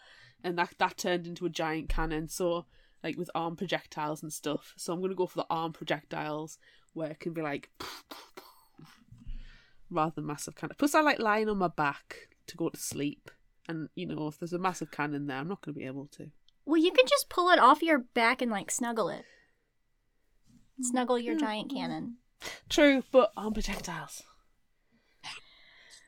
[0.44, 2.28] And that, that turned into a giant cannon.
[2.28, 2.66] So,
[3.02, 4.74] like with arm projectiles and stuff.
[4.76, 6.58] So I'm to go for the arm projectiles
[6.92, 7.70] where it can be like
[9.90, 10.76] rather than massive cannon.
[10.78, 13.30] Plus, I like lying on my back to go to sleep.
[13.68, 16.30] And, you know, if there's a massive cannon there, I'm not to be able to.
[16.64, 19.24] Well, you can just pull it off your back and like snuggle it.
[20.80, 22.16] Snuggle your giant cannon.
[22.68, 24.22] True, but arm projectiles.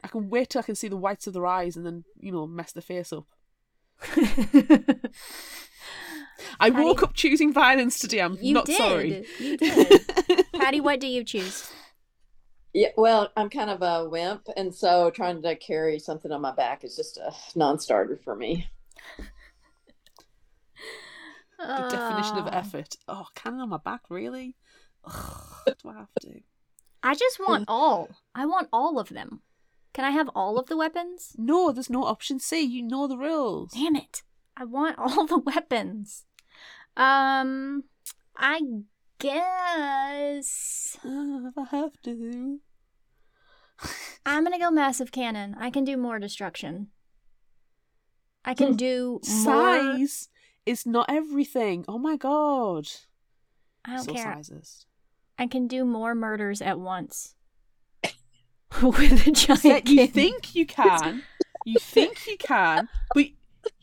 [0.05, 2.30] I can wait till I can see the whites of their eyes and then, you
[2.30, 3.24] know, mess the face up.
[6.61, 8.20] I Patty- woke up choosing violence today.
[8.20, 8.76] I'm You not did.
[8.76, 9.24] sorry.
[9.38, 10.46] You did.
[10.52, 11.70] Patty, what do you choose?
[12.74, 16.52] Yeah, well, I'm kind of a wimp, and so trying to carry something on my
[16.52, 18.68] back is just a non-starter for me.
[21.59, 22.50] the definition of Oh.
[22.52, 22.96] effort.
[23.09, 24.57] Oh, cannon on my back, really?
[25.05, 26.40] Ugh, do I have to?
[27.02, 28.09] I just want all.
[28.34, 29.40] I want all of them.
[29.95, 31.36] Can I have all of the weapons?
[31.38, 32.61] No, there's no option C.
[32.61, 33.72] You know the rules.
[33.72, 34.22] Damn it.
[34.57, 36.24] I want all the weapons.
[36.97, 37.84] Um,
[38.36, 38.61] I
[39.20, 42.59] guess if I have to.
[44.26, 45.57] I'm gonna go massive cannon.
[45.59, 46.88] I can do more destruction.
[48.45, 49.45] I can do more.
[49.45, 50.28] Size
[50.66, 51.84] is not everything.
[51.86, 52.88] Oh my god.
[53.84, 54.34] I don't so care.
[54.34, 54.86] sizes.
[55.38, 57.34] I can do more murders at once.
[58.83, 61.22] With a giant you think you can.
[61.64, 63.27] You think you can, but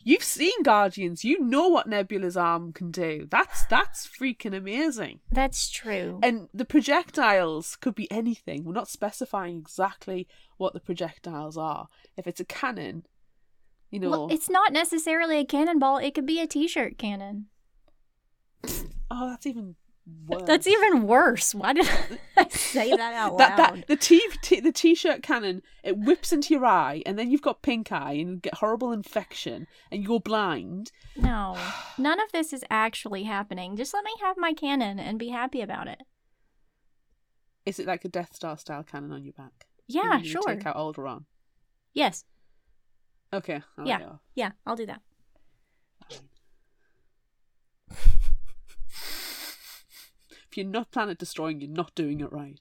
[0.04, 1.24] you've seen Guardians.
[1.24, 3.26] You know what Nebula's arm can do.
[3.30, 5.20] That's that's freaking amazing.
[5.30, 6.20] That's true.
[6.22, 8.64] And the projectiles could be anything.
[8.64, 10.28] We're not specifying exactly
[10.58, 11.88] what the projectiles are.
[12.16, 13.04] If it's a cannon,
[13.90, 15.98] you know, Well, it's not necessarily a cannonball.
[15.98, 17.46] It could be a t-shirt cannon.
[19.10, 19.74] oh, that's even
[20.26, 20.42] worse.
[20.46, 21.54] That's even worse.
[21.54, 21.88] Why did
[22.36, 23.38] I say that out loud?
[23.38, 27.30] that that the t, t the t-shirt cannon it whips into your eye and then
[27.30, 31.56] you've got pink eye and you get horrible infection and you go blind No,
[31.98, 33.76] none of this is actually happening.
[33.76, 36.00] Just let me have my cannon and be happy about it.
[37.64, 40.42] is it like a death star style cannon on your back Yeah, you sure.
[40.42, 41.24] take out Alderaan
[41.94, 42.24] Yes.
[43.32, 43.92] okay I'll Yeah.
[43.98, 44.20] let you off.
[44.34, 45.00] Yeah, I'll do that.
[50.52, 52.60] If you're not planet destroying, you're not doing it right.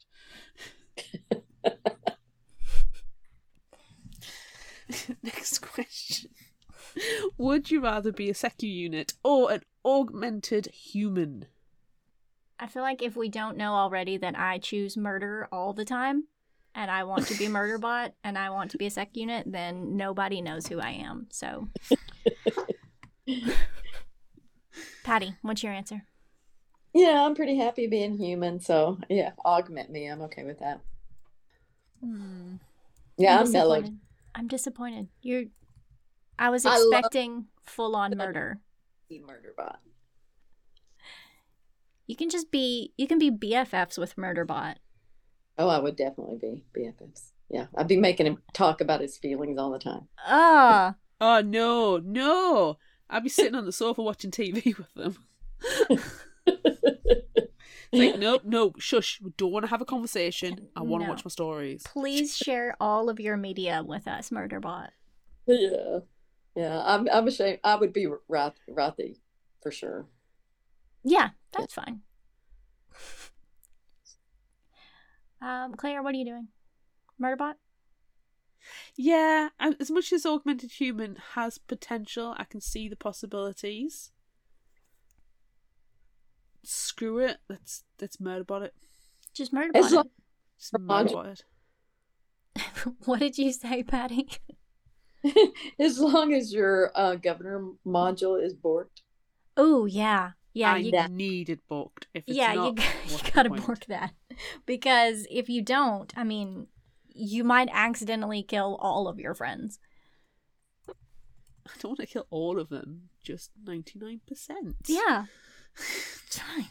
[5.22, 6.30] Next question.
[7.38, 11.48] Would you rather be a secu unit or an augmented human?
[12.58, 16.28] I feel like if we don't know already that I choose murder all the time
[16.74, 19.18] and I want to be a murder bot and I want to be a sec
[19.18, 21.28] unit, then nobody knows who I am.
[21.30, 21.68] So
[25.04, 26.04] Patty, what's your answer?
[26.94, 28.60] Yeah, I'm pretty happy being human.
[28.60, 30.08] So yeah, augment me.
[30.08, 30.82] I'm okay with that.
[32.04, 32.56] Hmm.
[33.18, 33.82] Yeah, I'm I'm mellowed.
[33.84, 34.00] disappointed.
[34.36, 35.08] I'm disappointed.
[35.22, 35.44] You're
[36.40, 38.60] I was I love- expecting full on murder.
[39.10, 39.80] Be murder bot.
[42.08, 44.76] You can just be you can be BFFs with Murderbot.
[45.58, 47.32] Oh, I would definitely be BFFs.
[47.50, 50.08] Yeah, I'd be making him talk about his feelings all the time.
[50.26, 52.78] Ah, Oh no, no!
[53.10, 55.18] I'd be sitting on the sofa watching TV with them.
[57.92, 59.20] It's like, nope, no, shush.
[59.22, 60.70] We don't want to have a conversation.
[60.76, 61.14] I want to No.
[61.14, 61.84] watch my stories.
[61.86, 64.90] please share all of your media with us, Murderbot.
[65.48, 66.00] yeah,
[66.56, 66.82] yeah.
[66.86, 67.60] I'm I'm ashamed.
[67.64, 69.18] I would be Roth, Ratthi
[69.62, 70.06] for sure.
[71.04, 72.02] Yeah, that's fine.
[75.42, 76.48] Um, Claire, what are you doing?
[77.22, 77.56] Murderbot?
[78.96, 84.12] Yeah, as much as augmented human has potential, I can see the possibilities.
[87.02, 87.38] Screw it.
[87.50, 88.76] Let's let's murderbot it.
[89.34, 89.76] Just Murderbot.
[89.76, 90.12] As long- it.
[90.60, 92.94] Just Mod- murderbot it.
[93.06, 94.30] what did you say, Patty?
[95.80, 99.02] as long as your uh, governor module is borked.
[99.58, 102.06] Oh yeah, yeah, I you, need it booked.
[102.14, 103.68] If it's yeah, not, you, you gotta point?
[103.68, 104.14] work that
[104.68, 106.68] because if you don't, I mean,
[107.16, 109.80] you might accidentally kill all of your friends.
[110.88, 113.10] I don't want to kill all of them.
[113.24, 114.76] Just ninety nine percent.
[114.86, 115.26] Yeah,
[115.76, 116.68] it's fine.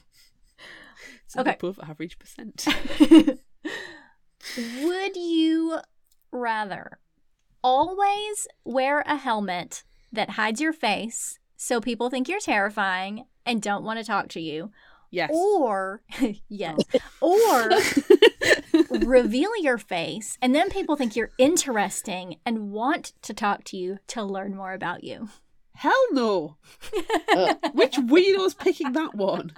[1.30, 1.52] It's Okay.
[1.60, 2.66] above average percent.
[4.82, 5.78] Would you
[6.32, 6.98] rather
[7.62, 13.84] always wear a helmet that hides your face so people think you're terrifying and don't
[13.84, 14.72] want to talk to you?
[15.12, 15.30] yes.
[15.32, 16.02] Or,
[16.48, 16.78] yes,
[17.20, 17.70] or
[18.90, 23.98] reveal your face and then people think you're interesting and want to talk to you
[24.08, 25.28] to learn more about you?
[25.74, 26.56] Hell no.
[27.32, 29.52] Uh, Which weirdo's picking that one?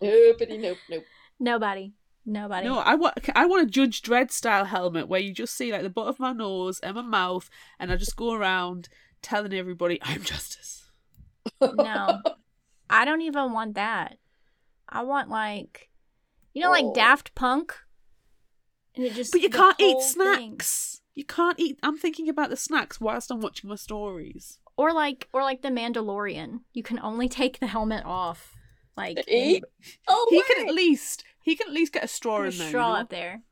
[0.00, 1.04] Nope, nope, nope.
[1.40, 1.92] Nobody.
[2.26, 2.66] Nobody.
[2.66, 5.82] No, I want I want a Judge Dredd style helmet where you just see like
[5.82, 8.88] the butt of my nose and my mouth, and I just go around
[9.22, 10.90] telling everybody I'm justice.
[11.60, 12.20] No.
[12.90, 14.18] I don't even want that.
[14.88, 15.88] I want like
[16.52, 16.94] you know like Oh.
[16.94, 17.74] Daft Punk?
[18.94, 20.58] And it just But you can't eat whole thing.
[20.60, 21.00] snacks.
[21.14, 21.78] You can't eat.
[21.82, 24.58] I'm thinking about the snacks whilst I'm watching my stories.
[24.76, 26.60] Or like or like the Mandalorian.
[26.74, 28.54] You can only take the helmet off.
[28.98, 29.64] Like Eat?
[30.06, 32.68] Oh, he can at least he can at least get a straw a in there.
[32.68, 33.00] straw you know?
[33.00, 33.42] up there.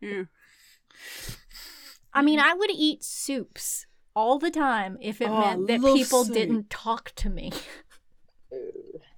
[0.00, 0.22] Yeah.
[2.12, 6.24] I mean, I would eat soups all the time if it Oh, meant that people
[6.24, 6.34] soup.
[6.34, 7.50] didn't talk to me.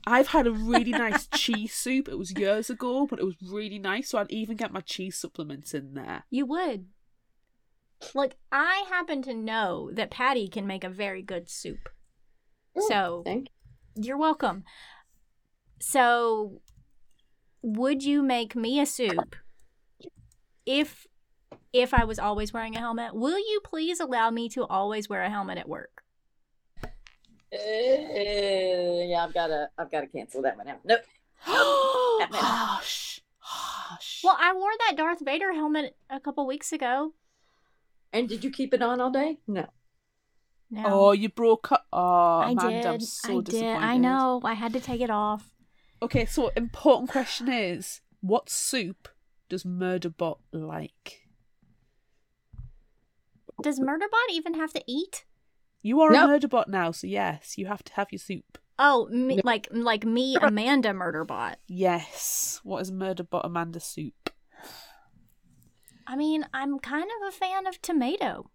[0.07, 2.09] I've had a really nice cheese soup.
[2.09, 4.09] It was years ago, but it was really nice.
[4.11, 6.25] So I'd even get my cheese supplements in there.
[6.31, 6.87] You would.
[8.15, 11.89] Like, I happen to know that Patty can make a very good soup.
[12.77, 13.49] Oh, So, Thank
[13.97, 14.05] you.
[14.05, 14.65] you're welcome.
[15.79, 16.61] So,
[17.63, 19.37] would you make me a soup
[20.65, 21.07] if
[21.73, 23.15] if I was always wearing a helmet?
[23.15, 26.03] Will you please allow me to always wear a helmet at work?
[26.83, 26.89] Uh,
[27.53, 29.69] yeah, I've got to.
[29.79, 30.81] I've got to cancel that one out.
[30.85, 31.01] Nope.
[31.41, 33.21] Hush.
[33.39, 34.23] Hush.
[34.25, 37.13] Well, I wore that Darth Vader helmet a couple weeks ago.
[38.13, 39.39] And did you keep it on all day?
[39.47, 39.67] No.
[40.71, 40.83] No.
[40.87, 41.87] Oh, you broke up.
[41.93, 42.87] Oh, I Amanda, did.
[42.87, 43.65] I'm so I did.
[43.65, 44.41] I know.
[44.43, 45.53] I had to take it off.
[46.03, 49.09] Okay, so important question is, what soup
[49.49, 51.23] does Murderbot like?
[53.63, 55.25] Does Murderbot even have to eat?
[55.83, 56.29] You are Nope.
[56.31, 58.59] a Murderbot now, so yes, you have to have your soup.
[58.79, 59.43] Oh, me, No.
[59.45, 61.57] like like me, Amanda Murderbot.
[61.67, 62.61] Yes.
[62.63, 64.31] What is Murderbot Amanda soup?
[66.07, 68.51] I mean, I'm kind of a fan of tomato.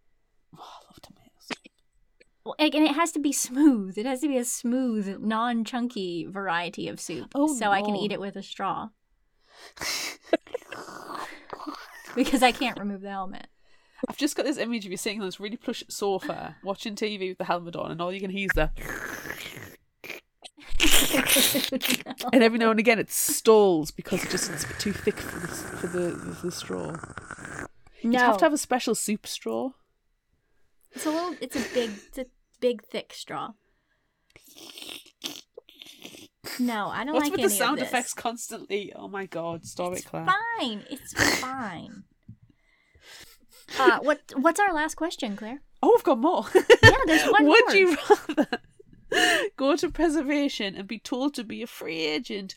[0.56, 1.11] Oh, I love tomatoes.
[2.44, 3.98] Well, And it has to be smooth.
[3.98, 8.12] It has to be a smooth, non-chunky variety of soup, Oh, so I can eat
[8.12, 8.90] it with a straw
[12.16, 13.48] because I can't remove the helmet.
[14.10, 17.30] I've just got this image of you sitting on this really plush sofa, watching TV
[17.30, 18.72] with the helmet on, and all you can hear is the.
[22.34, 25.18] And every now and again it stalls because it just it's a bit too thick
[25.18, 26.92] for the, for the, for the straw.
[26.92, 27.68] no,
[28.02, 29.72] You'd have to have a special soup straw.
[30.94, 31.36] It's a little.
[31.42, 31.92] It's a big.
[32.08, 32.26] It's a
[32.60, 33.52] big, thick straw.
[36.60, 37.90] No, I don't What's like with any the sound of this.
[37.90, 38.92] effects constantly?
[38.96, 40.28] Oh my god, stop It's it, Claire.
[40.60, 40.84] fine.
[40.90, 42.04] It's fine.
[43.80, 45.62] Uh, what What's our last question, Claire?
[45.82, 46.46] Oh, I've got more.
[46.54, 47.76] Yeah, there's one Would more.
[47.76, 48.48] you rather
[49.58, 52.56] go to preservation and be told to be a free agent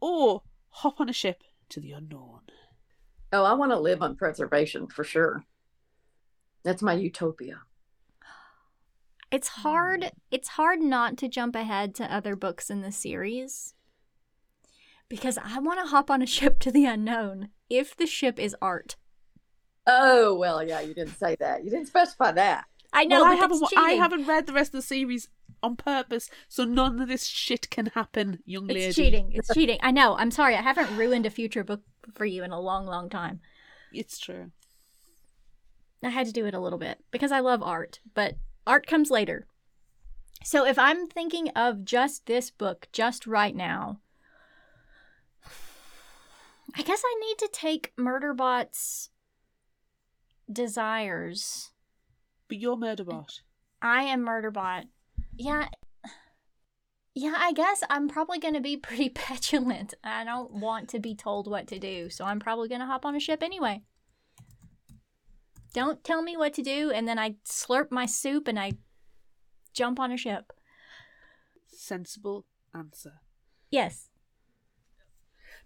[0.00, 2.40] or hop on a ship to the unknown?
[3.32, 5.44] Oh, I want to live on preservation for sure.
[6.64, 7.60] That's my utopia.
[9.30, 9.62] It's hmm.
[9.62, 10.12] hard.
[10.30, 13.74] It's hard not to jump ahead to other books in the series
[15.08, 18.56] because I want to hop on a ship to the unknown if the ship is
[18.60, 18.96] art.
[19.86, 21.64] Oh well, yeah, you didn't say that.
[21.64, 22.64] You didn't specify that.
[22.92, 23.62] I know, well, I haven't.
[23.62, 25.28] it's wa- I haven't read the rest of the series
[25.62, 28.84] on purpose, so none of this shit can happen, young lady.
[28.84, 29.32] It's cheating.
[29.32, 29.78] It's cheating.
[29.82, 30.16] I know.
[30.16, 30.56] I'm sorry.
[30.56, 31.82] I haven't ruined a future book
[32.14, 33.40] for you in a long, long time.
[33.92, 34.50] It's true.
[36.02, 38.36] I had to do it a little bit because I love art, but
[38.66, 39.46] art comes later.
[40.44, 44.00] So if I'm thinking of just this book just right now,
[46.76, 49.10] I guess I need to take Murderbot's
[50.50, 51.70] desires.
[52.48, 53.40] But you're Murderbot.
[53.80, 54.84] I am Murderbot.
[55.36, 55.68] Yeah.
[57.14, 59.94] Yeah, I guess I'm probably going to be pretty petulant.
[60.04, 63.06] I don't want to be told what to do, so I'm probably going to hop
[63.06, 63.82] on a ship anyway.
[65.76, 68.72] Don't tell me what to do, and then I slurp my soup and I
[69.74, 70.54] jump on a ship.
[71.66, 73.20] Sensible answer.
[73.70, 74.08] Yes.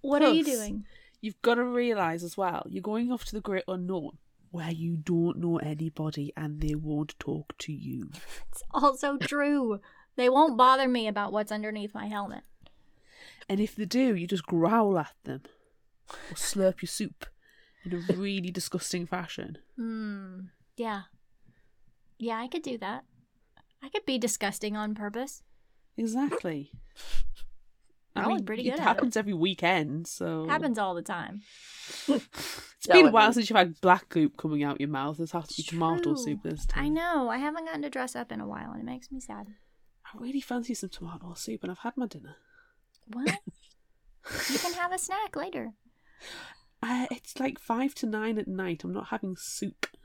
[0.01, 0.85] What are you doing?
[1.21, 4.19] You've got to realise as well, you're going off to the great unknown
[4.51, 8.11] where you don't know anybody and they won't talk to you.
[8.51, 9.79] It's also true.
[10.17, 12.43] They won't bother me about what's underneath my helmet.
[13.49, 15.43] And if they do, you just growl at them
[16.09, 17.27] or slurp your soup
[17.85, 19.59] in a really disgusting fashion.
[19.77, 20.41] Hmm.
[20.77, 21.03] Yeah.
[22.19, 23.05] Yeah, I could do that.
[23.83, 25.43] I could be disgusting on purpose.
[25.97, 26.73] Exactly.
[28.17, 31.43] I mean, pretty it good at happens every weekend, so it Happens all the time.
[32.81, 35.19] It's been a while since you've had black goop coming out your mouth.
[35.19, 36.85] There's has to be tomato soup this time.
[36.85, 37.29] I know.
[37.29, 39.49] I haven't gotten to dress up in a while, and it makes me sad.
[40.07, 42.37] I really fancy some tomato soup, and I've had my dinner.
[43.15, 43.27] Well,
[44.51, 45.75] you can have a snack later.
[46.83, 48.85] Uh, it's like five to nine at night.
[48.85, 49.87] I'm not having soup.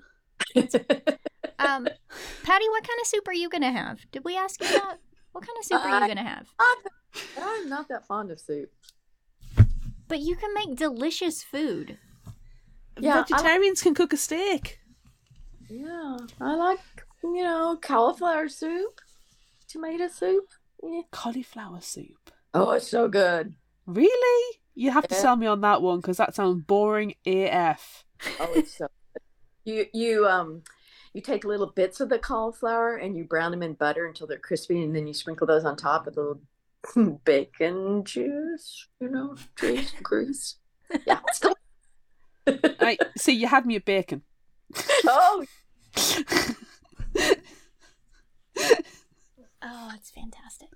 [1.58, 1.88] Um,
[2.44, 4.00] Patty, what kind of soup are you gonna have?
[4.12, 4.98] Did we ask you that?
[5.32, 6.48] What kind of soup are you Uh, gonna have?
[7.40, 8.70] I'm not that fond of soup.
[10.08, 11.98] But you can make delicious food.
[13.00, 14.80] Yeah, I Vegetarians can cook a steak.
[15.70, 16.80] Yeah, I like
[17.24, 19.00] you know cauliflower soup,
[19.68, 20.46] tomato soup.
[20.84, 21.02] Yeah.
[21.12, 22.32] Cauliflower soup.
[22.54, 23.56] Oh, it's so good.
[23.86, 24.60] Really?
[24.76, 28.04] You have to sell me on that one because that sounds boring AF.
[28.40, 29.22] Oh, it's so good.
[29.64, 30.64] You you um
[31.14, 34.38] you take little bits of the cauliflower and you brown them in butter until they're
[34.38, 36.36] crispy, and then you sprinkle those on top with a
[36.94, 40.58] little bacon juice, you know, juice grease.
[41.08, 42.76] Yeah, it's delicious.
[42.80, 44.22] Right, see, you had me at bacon.
[45.06, 45.46] oh,
[49.68, 50.70] Oh, it's fantastic.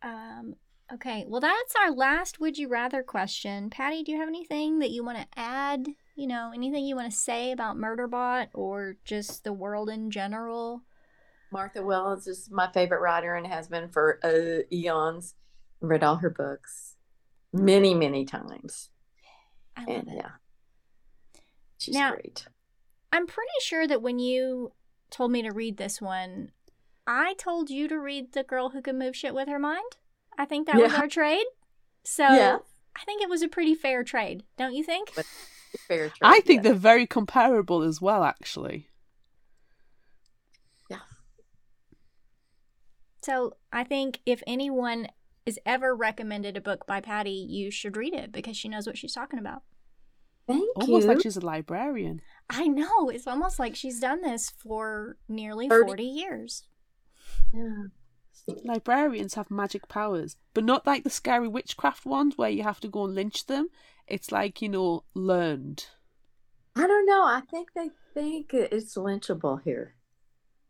[0.00, 0.54] Um,
[0.94, 3.70] okay, well, that's our last Would You Rather question.
[3.70, 5.86] Patty, do you have anything that you want to add?
[6.16, 10.82] You know, anything you want to say about Murderbot or just the world in general?
[11.52, 15.34] Martha Wells is my favorite writer and has been for uh, eons.
[15.80, 16.96] Read all her books
[17.52, 18.90] many, many times.
[19.76, 20.14] I love And it.
[20.16, 20.30] yeah,
[21.78, 22.46] she's Now- great.
[23.12, 24.72] I'm pretty sure that when you
[25.10, 26.52] told me to read this one,
[27.08, 29.96] I told you to read The Girl Who Could Move Shit with Her Mind.
[30.40, 31.44] I think that was our trade.
[32.02, 32.58] So Yeah.
[32.96, 35.12] I think it was a pretty fair trade, don't you think?
[35.14, 35.26] But-
[35.86, 36.70] Fair trade, I think yeah.
[36.70, 38.88] they're very comparable as well, actually.
[40.88, 40.98] Yeah.
[43.22, 45.08] So I think if anyone
[45.46, 48.98] is ever recommended a book by Patty, you should read it because she knows what
[48.98, 49.62] she's talking about.
[50.48, 50.94] Thank Almost you.
[50.94, 52.20] Almost like she's a librarian.
[52.48, 53.10] I know.
[53.10, 56.64] It's almost like she's done this for nearly 30 40 years.
[57.54, 57.84] Yeah.
[58.64, 62.88] Librarians have magic powers, but not like the scary witchcraft ones where you have to
[62.88, 63.68] go and lynch them.
[64.06, 65.86] It's like, you know, learned.
[66.76, 67.24] I don't know.
[67.24, 69.94] I think they think it's lynchable here.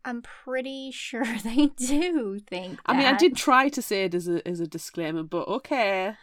[0.03, 4.27] I'm pretty sure they do think I mean, I did try to say it as
[4.27, 6.15] a as a disclaimer, but okay.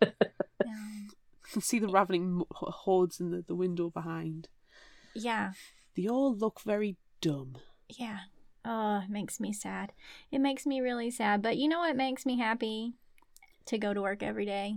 [0.00, 0.10] Yeah.
[0.10, 4.48] I can see the ravening hordes in the, the window behind.
[5.14, 5.52] Yeah.
[5.96, 7.56] They all look very dumb.
[7.88, 8.20] Yeah.
[8.70, 9.94] Oh, it makes me sad.
[10.30, 11.40] It makes me really sad.
[11.40, 12.92] But you know what makes me happy?
[13.64, 14.76] To go to work every day.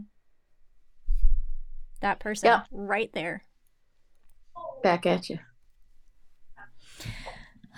[2.00, 3.44] That person right there.
[4.82, 5.40] Back at you.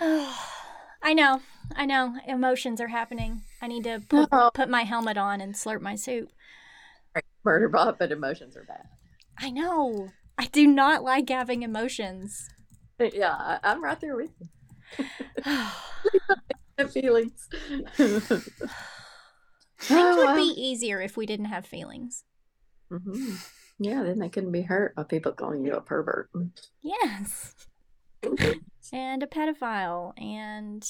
[0.00, 1.40] I know.
[1.74, 2.16] I know.
[2.28, 3.42] Emotions are happening.
[3.60, 4.50] I need to put, Oh.
[4.54, 6.30] put my helmet on and slurp my soup.
[7.44, 8.86] Murderbot, but emotions are bad.
[9.36, 10.10] I know.
[10.38, 12.48] I do not like having emotions.
[13.00, 14.48] Yeah, I'm right there with you.
[16.92, 17.48] Feelings.
[17.96, 18.28] Things
[20.16, 22.24] would Oh, be easier if we didn't have feelings.
[22.90, 23.34] hmm
[23.78, 26.30] Yeah, then they couldn't be hurt by people calling you a pervert.
[26.82, 27.54] Yes.
[28.92, 30.86] and a pedophile and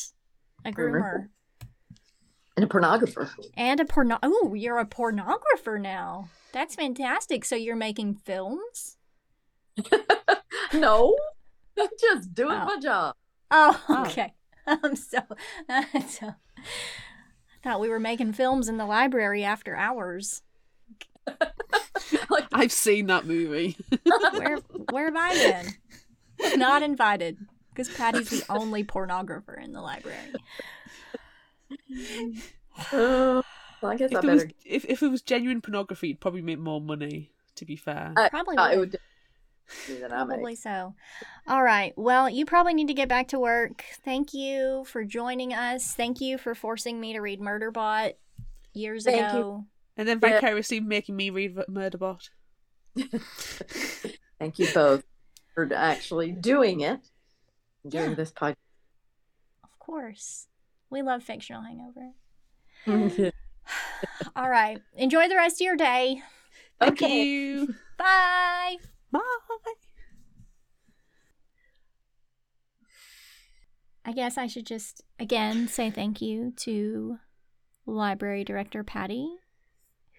[0.65, 1.01] a Groomer.
[1.01, 1.29] groomer.
[2.57, 3.29] And a pornographer.
[3.57, 6.29] And a porno Oh, you're a pornographer now.
[6.53, 7.45] That's fantastic.
[7.45, 8.97] So you're making films?
[10.73, 11.17] no,
[11.77, 12.65] I'm just doing Oh.
[12.65, 13.17] my job.
[13.57, 14.03] Oh, Oh.
[14.07, 14.35] okay.
[14.67, 15.19] I'm so,
[16.09, 16.27] so
[16.59, 20.43] I thought we were making films in the library after hours.
[22.31, 23.77] like, I've seen that movie.
[24.33, 24.57] Where
[24.91, 26.59] where have I been?
[26.59, 27.39] Not invited.
[27.71, 30.17] Because Patty's the only pornographer in the library.
[32.93, 33.45] uh, well,
[33.93, 34.51] I guess I if, was, better.
[34.65, 38.13] if, if it was genuine pornography, it'd probably make more money, to be fair.
[38.17, 38.99] I- Probably uh, it would.
[40.09, 40.59] Probably make.
[40.59, 40.95] so.
[41.49, 41.93] All right.
[41.97, 43.85] Well, you probably need to get back to work.
[44.05, 45.95] Thank you for joining us.
[45.95, 48.15] Thank you for forcing me to read Murderbot
[48.75, 49.39] years Thank you.
[49.39, 49.65] ago.
[49.97, 50.31] and then Yeah.
[50.35, 52.29] vicariously making me read Murderbot.
[54.39, 55.05] Thank you both
[55.55, 57.01] for actually doing it.
[57.89, 58.15] Doing Yeah.
[58.15, 58.57] this podcast.
[59.63, 60.49] Of course.
[60.91, 62.13] We love fictional hangover.
[64.37, 64.81] All right.
[64.97, 66.23] Enjoy the rest of your day.
[66.81, 67.75] Thank you.
[67.97, 68.77] Bye.
[69.15, 69.21] Bye.
[74.07, 77.19] I guess I should just again say thank you to
[77.87, 79.29] library director Patty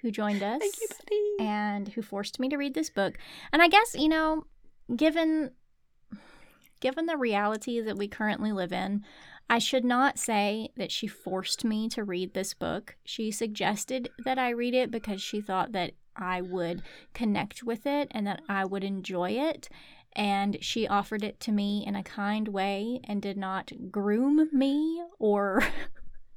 [0.01, 1.49] who joined us Thank you, Patty.
[1.49, 3.17] and who forced me to read this book.
[3.51, 4.45] And I guess, you know,
[4.95, 5.51] given
[6.79, 9.03] given the reality that we currently live in,
[9.49, 12.97] I should not say that she forced me to read this book.
[13.03, 16.81] She suggested that I read it because she thought that I would
[17.13, 19.69] connect with it and that I would enjoy it.
[20.13, 25.01] And she offered it to me in a kind way and did not groom me
[25.19, 25.63] or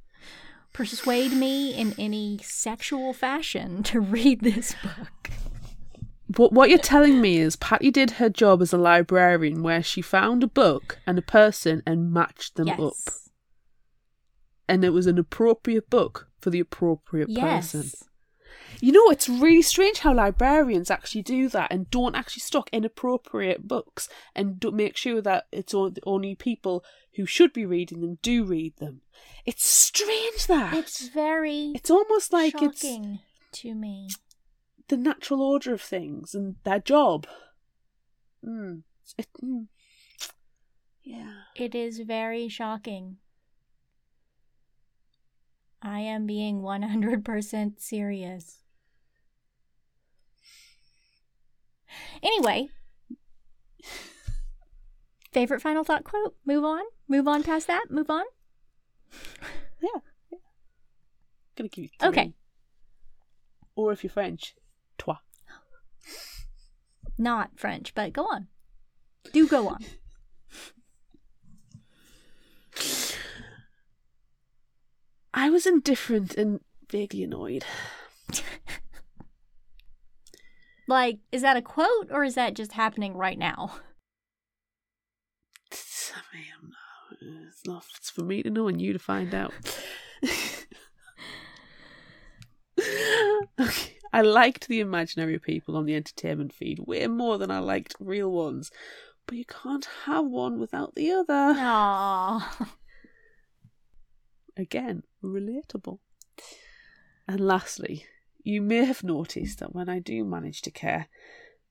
[0.73, 5.31] persuade me in any sexual fashion to read this book.
[6.35, 10.01] What what you're telling me is Patty did her job as a librarian where she
[10.01, 12.79] found a book and a person and matched them yes.
[12.79, 13.13] up.
[14.67, 17.71] And it was an appropriate book for the appropriate Yes.
[17.71, 18.08] person.
[18.81, 23.67] You know, it's really strange how librarians actually do that and don't actually stock inappropriate
[23.67, 25.73] books and do make sure that it's
[26.05, 26.83] only people
[27.15, 29.01] who should be reading them do read them.
[29.45, 30.73] It's strange that.
[30.73, 33.19] It's very It's almost like it's shocking
[33.53, 34.09] to me.
[34.87, 37.27] the natural order of things and their job.
[38.45, 38.83] Mm.
[39.17, 39.67] It, mm.
[41.03, 41.33] Yeah.
[41.55, 43.17] It is very shocking.
[45.81, 48.63] I am being 100% serious.
[52.21, 52.69] Anyway,
[55.31, 56.35] favorite final thought quote?
[56.45, 56.83] Move on?
[57.07, 57.85] Move on past that?
[57.89, 58.25] Move on?
[59.81, 60.01] Yeah.
[60.31, 60.37] yeah.
[61.55, 62.33] Gonna give you Okay.
[63.75, 64.55] Or if you're French,
[64.97, 65.15] toi.
[67.17, 68.47] Not French, but go on.
[69.31, 69.79] Do go on.
[75.33, 77.65] I was indifferent and vaguely annoyed.
[80.89, 83.75] Like, is that a quote or is that just happening right now?
[85.71, 86.73] I mean,
[87.47, 89.53] it's not it's for me to know and you to find out.
[93.59, 93.97] okay.
[94.11, 98.31] I liked the imaginary people on the entertainment feed way more than I liked real
[98.31, 98.71] ones.
[99.27, 101.53] But you can't have one without the other.
[101.55, 102.67] Aww.
[104.57, 105.99] Again, relatable.
[107.27, 108.05] And lastly,
[108.43, 111.07] you may have noticed that when I do manage to care,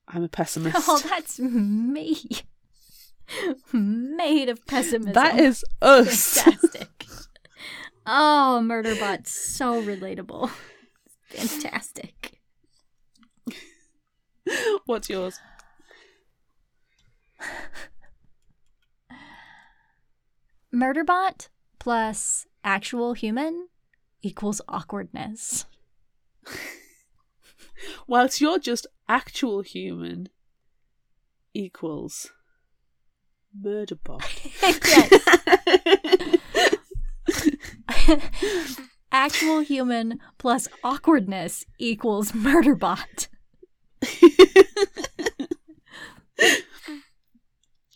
[0.07, 0.77] I'm a pessimist.
[0.87, 2.21] Oh, that's me.
[3.73, 5.13] Made of pessimism.
[5.13, 6.39] that is us.
[6.39, 7.05] fantastic.
[8.05, 10.49] oh, Murderbot, so relatable.
[11.29, 12.39] Fantastic.
[14.85, 15.39] What's yours?
[20.73, 21.49] Murderbot
[21.79, 23.67] plus actual human
[24.21, 25.65] equals awkwardness.
[28.07, 30.29] Whilst you're just actual human
[31.53, 32.31] equals
[33.57, 34.21] murderbot.
[38.21, 38.79] yes.
[39.11, 43.27] actual human plus awkwardness equals Murderbot.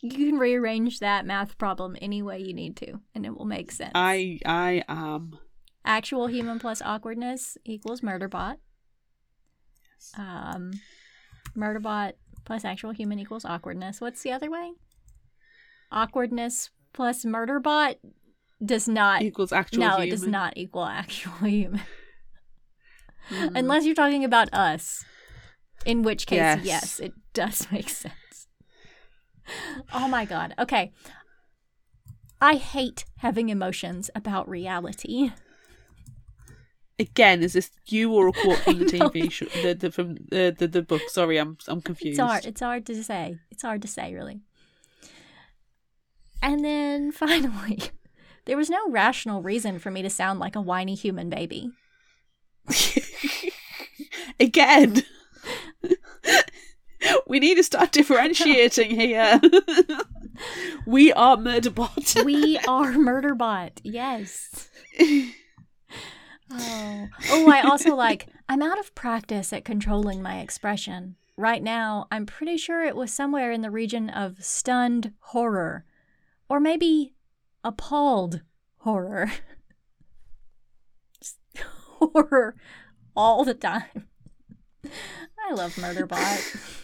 [0.04, 3.72] You can rearrange that math problem any way you need to, and it will make
[3.72, 3.92] sense.
[3.94, 5.38] I I am
[5.86, 8.56] Actual human plus awkwardness equals murderbot.
[9.92, 10.12] Yes.
[10.16, 10.72] Um,
[11.54, 12.14] murderbot
[12.46, 14.00] plus actual human equals awkwardness.
[14.00, 14.72] What's the other way?
[15.92, 17.96] Awkwardness plus murderbot
[18.64, 19.20] does not.
[19.20, 20.08] Equals actual no, human.
[20.08, 21.82] it does not equal actual human.
[23.28, 23.52] Mm.
[23.54, 25.04] Unless you're talking about us.
[25.84, 26.64] In which case, yes.
[26.64, 27.00] Yes.
[27.00, 28.14] it does make sense.
[29.92, 30.54] Oh my god.
[30.58, 30.92] Okay.
[32.40, 35.30] I hate having emotions about reality.
[36.98, 39.46] Again, is this you or a quote from the TV show?
[39.62, 41.02] The, the, from the, the the book.
[41.08, 42.20] Sorry, I'm I'm confused.
[42.20, 42.44] It's hard.
[42.44, 43.38] It's hard to say.
[43.50, 44.40] It's hard to say, really.
[46.42, 47.80] And then finally,
[48.44, 51.72] there was no rational reason for me to sound like a whiny human baby.
[54.40, 55.02] Again.
[57.26, 59.40] we need to start differentiating here.
[60.86, 62.24] we are Murderbot.
[62.24, 63.80] We are Murderbot.
[63.82, 64.70] Yes.
[66.50, 67.08] Oh.
[67.30, 71.16] Oh, I also like, I'm out of practice at controlling my expression.
[71.36, 75.84] Right now, I'm pretty sure it was somewhere in the region of stunned horror.
[76.48, 77.14] Or maybe
[77.64, 78.42] appalled
[78.78, 79.32] horror.
[81.20, 81.38] Just
[81.98, 82.54] horror
[83.16, 84.08] all the time.
[85.48, 86.83] I love Murderbot.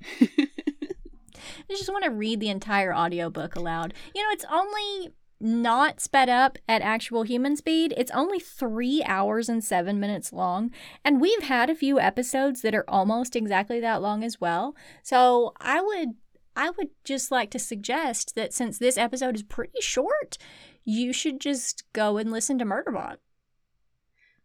[0.20, 3.94] I just want to read the entire audiobook aloud.
[4.14, 7.94] You know, it's only not sped up at actual human speed.
[7.96, 10.70] It's only three hours and seven minutes long.
[11.04, 14.76] And we've had a few episodes that are almost exactly that long as well.
[15.02, 16.10] So I would
[16.56, 20.36] I would just like to suggest that since this episode is pretty short,
[20.84, 23.16] you should just go and listen to Murderbot.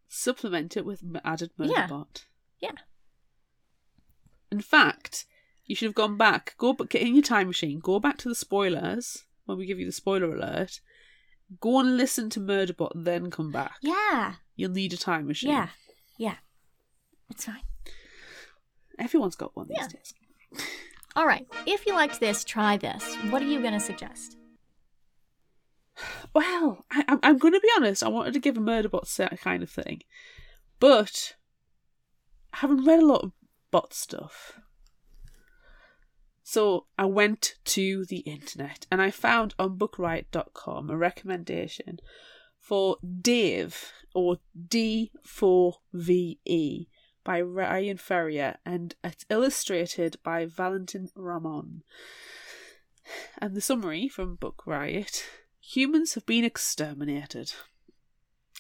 [0.08, 1.88] Supplement it with added Yeah.
[1.88, 2.26] Murderbot.
[2.62, 2.72] Yeah.
[4.52, 5.26] In fact,
[5.66, 6.56] you should have gone back.
[6.58, 7.80] Go get in your time machine.
[7.80, 10.80] Go back to the spoilers when we give you the spoiler alert.
[11.60, 13.78] Go and listen to Murderbot, then come back.
[13.82, 14.36] Yeah.
[14.56, 15.52] You'll need a time machine.
[15.52, 15.70] Yeah.
[16.18, 16.36] Yeah.
[17.30, 17.62] It's fine.
[18.98, 19.88] Everyone's got one these Yeah.
[19.88, 20.14] days.
[21.16, 21.48] All right.
[21.66, 23.16] If you liked this, try this.
[23.30, 24.38] What are you going to suggest?
[26.34, 28.04] Well, I, I'm, I'm going to be honest.
[28.04, 30.02] I wanted to give a Murderbot set kind of thing,
[30.80, 31.36] but
[32.54, 33.32] I haven't read a lot of
[33.72, 34.60] bot stuff.
[36.48, 42.00] So I went to the internet and I found on bookriot.com a recommendation
[42.60, 46.88] for Dave or D4VE
[47.24, 51.82] by Ryan Ferrier and it's illustrated by Valentin Ramon.
[53.40, 55.26] And the summary from Book Riot
[55.60, 57.54] humans have been exterminated.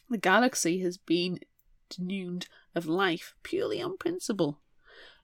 [0.10, 1.38] The galaxy has been
[1.92, 4.60] denuded of life purely on principle.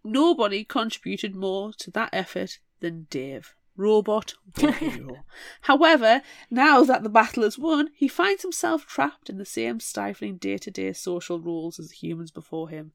[0.04, 3.56] Nobody contributed more to that effort than Dave.
[3.78, 5.24] Robot war hero.
[5.62, 10.38] However, now that the battle is won, he finds himself trapped in the same stifling
[10.38, 12.92] day to day social roles as the humans before him.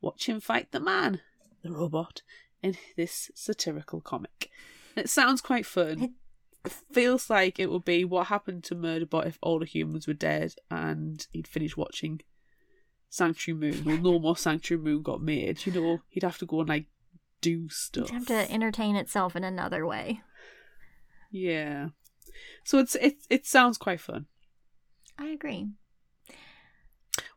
[0.00, 1.20] Watch him fight the man,
[1.62, 2.22] the robot,
[2.62, 4.50] in this satirical comic.
[4.96, 6.14] And it sounds quite fun.
[6.64, 10.14] It feels like it would be what happened to Murderbot if all the humans were
[10.14, 12.20] dead and he'd finished watching
[13.08, 13.84] Sanctuary Moon.
[13.84, 15.64] Well, no more Sanctuary Moon got made.
[15.66, 16.86] You know, he'd have to go and like
[17.40, 18.04] do stuff.
[18.04, 20.22] It'd have to entertain itself in another way.
[21.30, 21.88] Yeah.
[22.64, 24.26] So it's it it sounds quite fun.
[25.18, 25.68] I agree.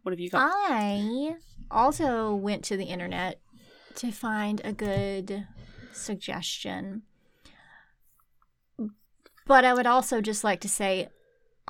[0.04, 0.52] What have you got?
[0.54, 1.36] I
[1.70, 3.40] also went to the internet
[3.96, 5.48] to find a good
[5.92, 7.04] suggestion.
[9.46, 11.10] But I would also just like to say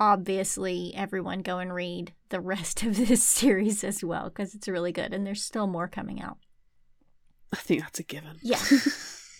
[0.02, 4.90] obviously, everyone go and read the rest of this series as well because it's really
[4.90, 6.38] good and there's still more coming out.
[7.52, 8.38] I think that's a given.
[8.42, 8.58] Yeah.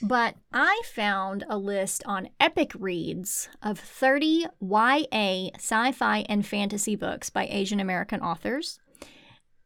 [0.05, 6.97] But I found a list on Epic Reads of 30 YA sci fi and fantasy
[6.97, 8.80] books by Asian American authors.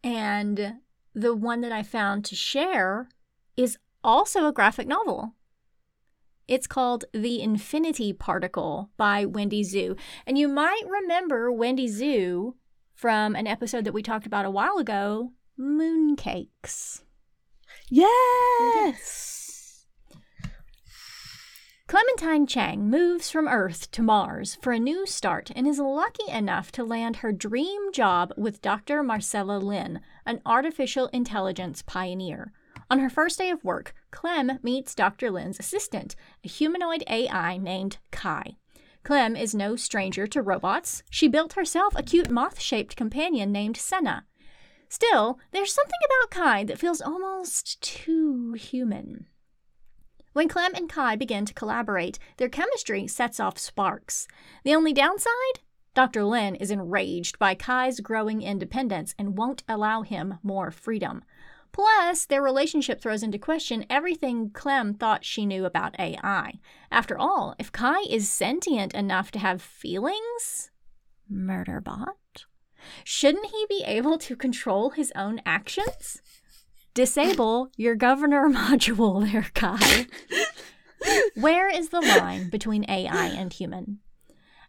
[0.05, 0.75] And
[1.15, 3.09] the one that I found to share
[3.57, 5.36] is also a graphic novel.
[6.49, 9.99] It's called The Infinity Particle by Wendy Xu.
[10.27, 12.55] And you might remember Wendy Xu
[12.95, 17.03] from an episode that we talked about a while ago Mooncakes.
[17.91, 19.87] Yes.
[21.89, 26.71] Clementine Chang moves from Earth to Mars for a new start and is lucky enough
[26.73, 29.03] to land her dream job with Dr.
[29.03, 32.53] Marcella Lin, an artificial intelligence pioneer.
[32.89, 35.31] On her first day of work, Clem meets Dr.
[35.31, 36.15] Lin's assistant,
[36.45, 38.57] a humanoid AI named Kai.
[39.03, 41.03] Clem is no stranger to robots.
[41.11, 44.25] She built herself a cute moth shaped companion named Senna.
[44.89, 49.27] Still, there's something about Kai that feels almost too human.
[50.33, 54.29] When Clem and Kai begin to collaborate, their chemistry sets off sparks.
[54.65, 55.61] The only downside?
[55.95, 56.25] Dr.
[56.25, 61.25] Lin is enraged by Kai's growing independence and won't allow him more freedom.
[61.77, 66.55] Plus, their relationship throws into question everything Clem thought she knew about AI.
[66.91, 70.71] After all, if Kai is sentient enough to have feelings,
[71.31, 72.47] Murderbot,
[73.05, 76.23] shouldn't he be able to control his own actions?
[76.95, 80.07] Disable your governor module there, Kai.
[81.35, 83.99] Where is the line between AI and human?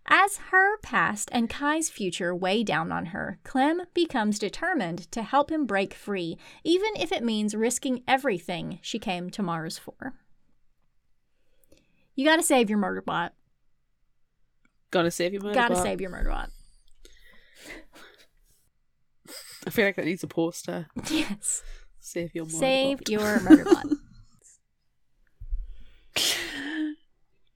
[0.10, 5.52] As her past and Kai's future weigh down on her, Clem becomes determined to help
[5.52, 10.14] him break free, even if it means risking everything she came to Mars for.
[12.16, 13.32] You gotta save your murderbot.
[14.92, 15.54] Gotta save your murder.
[15.56, 15.84] Gotta bot.
[15.84, 16.50] save your murderbot.
[19.66, 20.88] I feel like that needs a poster.
[21.12, 21.64] Yes.
[22.00, 22.58] Save your murder.
[22.58, 23.10] Save bot.
[23.10, 23.98] your murderbot.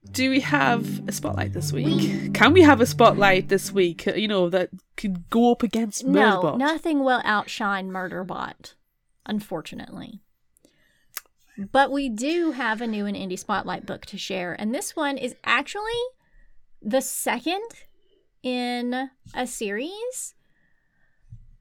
[0.09, 2.33] Do we have a spotlight this week?
[2.33, 4.05] Can we have a spotlight this week?
[4.07, 6.57] You know that could go up against Murderbot.
[6.57, 8.73] no, nothing will outshine Murderbot,
[9.25, 10.21] unfortunately.
[11.71, 15.17] But we do have a new and indie spotlight book to share, and this one
[15.17, 15.91] is actually
[16.81, 17.61] the second
[18.41, 20.33] in a series.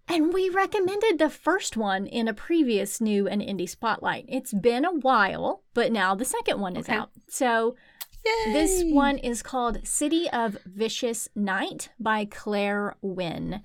[0.09, 4.25] And we recommended the first one in a previous new and indie spotlight.
[4.29, 6.97] It's been a while, but now the second one is Okay.
[6.97, 7.11] out.
[7.29, 7.77] So
[8.24, 13.62] this one is called City of Vicious Night by Claire Winn.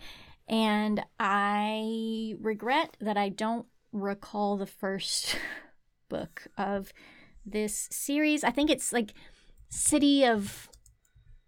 [0.48, 5.38] And I regret that I don't recall the first
[6.10, 6.92] book of
[7.46, 8.44] this series.
[8.44, 9.14] I think it's like
[9.70, 10.70] City of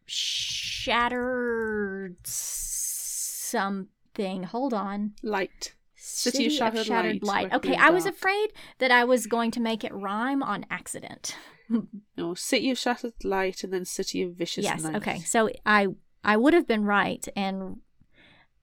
[0.06, 4.44] Shattered something.
[4.44, 5.14] Hold on.
[5.22, 5.74] light.
[6.18, 8.50] City of Shattered Light, Okay, I was afraid
[8.80, 11.36] that I was going to make it rhyme on accident.
[12.18, 14.96] No, City of Shattered Light and then City of Vicious yes Night.
[14.96, 15.88] okay so i
[16.24, 17.82] i would have been right and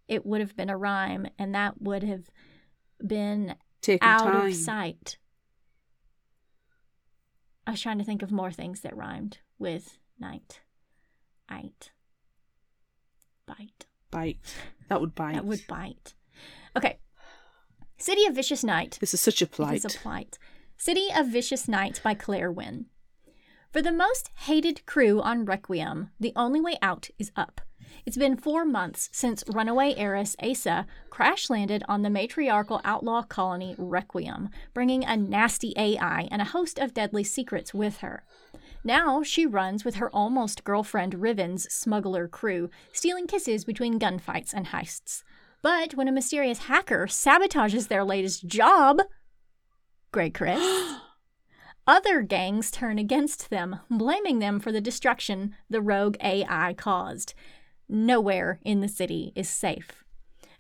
[0.09, 2.31] it would have been a rhyme and that would have
[3.07, 4.47] been Taking out time.
[4.47, 5.19] of sight
[7.67, 10.63] i was trying to think of more things that rhymed with night
[11.49, 11.91] ite
[13.47, 14.55] bite Bite.
[14.89, 15.35] That would bite.
[15.35, 16.15] that would bite
[16.75, 16.99] okay
[17.99, 19.77] city of vicious night This is such a plight.
[19.77, 20.39] is a plight.
[20.77, 22.87] City of Vicious Night by Claire Winn.
[23.73, 27.61] For the most hated crew on Requiem, the only way out is up.
[28.05, 33.75] It's been four months since runaway heiress Asa crash landed on the matriarchal outlaw colony
[33.79, 38.25] Requiem, bringing a nasty AI and a host of deadly secrets with her.
[38.83, 44.67] Now she runs with her almost girlfriend Riven's smuggler crew, stealing kisses between gunfights and
[44.67, 45.23] heists.
[45.65, 49.01] But when a mysterious hacker sabotages their latest job,
[50.13, 50.99] GrayCris,
[51.87, 57.33] other gangs turn against them, blaming them for the destruction the rogue AI caused.
[57.89, 60.05] Nowhere in the city is safe.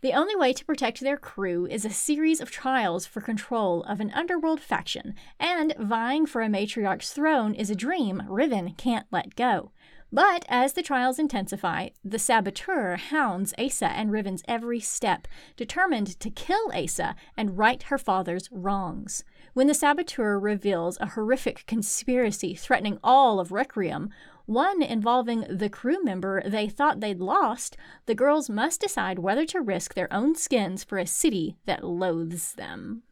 [0.01, 4.01] The only way to protect their crew is a series of trials for control of
[4.01, 9.37] an underworld faction, and vying for a matriarch's throne is a dream Riven can't let
[9.37, 9.71] go.
[10.15, 15.27] But as the trials intensify, the saboteur hounds Asa and Riven's every step,
[15.57, 19.24] determined to kill Asa and right her father's wrongs.
[19.55, 24.09] When the saboteur reveals a horrific conspiracy threatening all of Requiem,
[24.47, 27.77] one involving the crew member they thought they'd lost,
[28.07, 32.53] the girls must decide whether to risk their own skins for a city that loathes
[32.53, 33.03] them.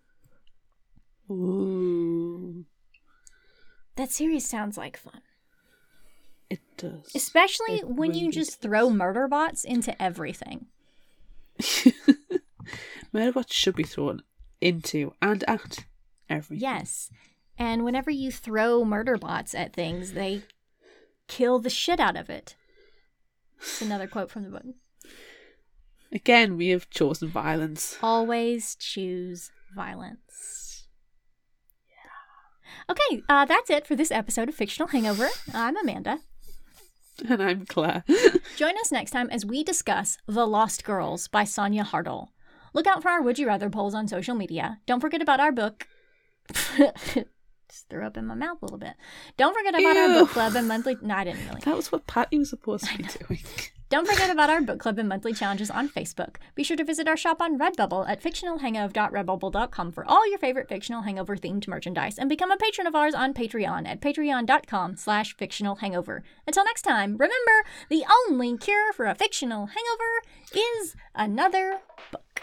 [1.29, 2.65] Ooh.
[3.97, 5.23] That series sounds like fun.
[6.53, 7.11] It does.
[7.15, 8.57] Especially It when you just does.
[8.71, 10.67] throw murder bots into everything.
[13.13, 14.23] murder bots should be thrown
[14.61, 15.85] into and at
[16.29, 16.63] everything.
[16.63, 17.11] Yes.
[17.59, 20.43] And whenever you throw murder bots at things, they
[21.29, 22.57] kill the shit out of it.
[23.59, 24.65] It's another quote from the book.
[26.11, 27.97] Again, we have chosen violence.
[28.03, 30.87] Always choose violence.
[31.89, 32.93] Yeah.
[32.95, 35.29] Okay, uh, that's it for this episode of Fictional Hangover.
[35.55, 36.21] I'm Amanda.
[37.29, 38.05] And I'm Claire.
[38.57, 42.29] Join us next time as we discuss The Lost Girls by Sonia Hartl.
[42.73, 44.79] Look out for our Would You Rather polls on social media.
[44.87, 45.87] Don't forget about our book.
[46.77, 48.95] Just threw up in my mouth a little bit.
[49.37, 50.97] Don't forget about our book club and monthly.
[51.03, 51.61] No, I didn't really.
[51.65, 53.41] that was what Patty was supposed to be doing.
[53.93, 56.37] Don't forget about our book club and monthly challenges on Facebook.
[56.55, 61.03] Be sure to visit our shop on Redbubble at fictionalhangover.redbubble.com for all your favorite fictional
[61.03, 65.75] hangover themed merchandise and become a patron of ours on Patreon at patreon.com slash fictional
[65.75, 66.25] hangover.
[66.47, 70.23] Until next time, remember the only cure for a fictional hangover
[70.55, 72.43] is another book.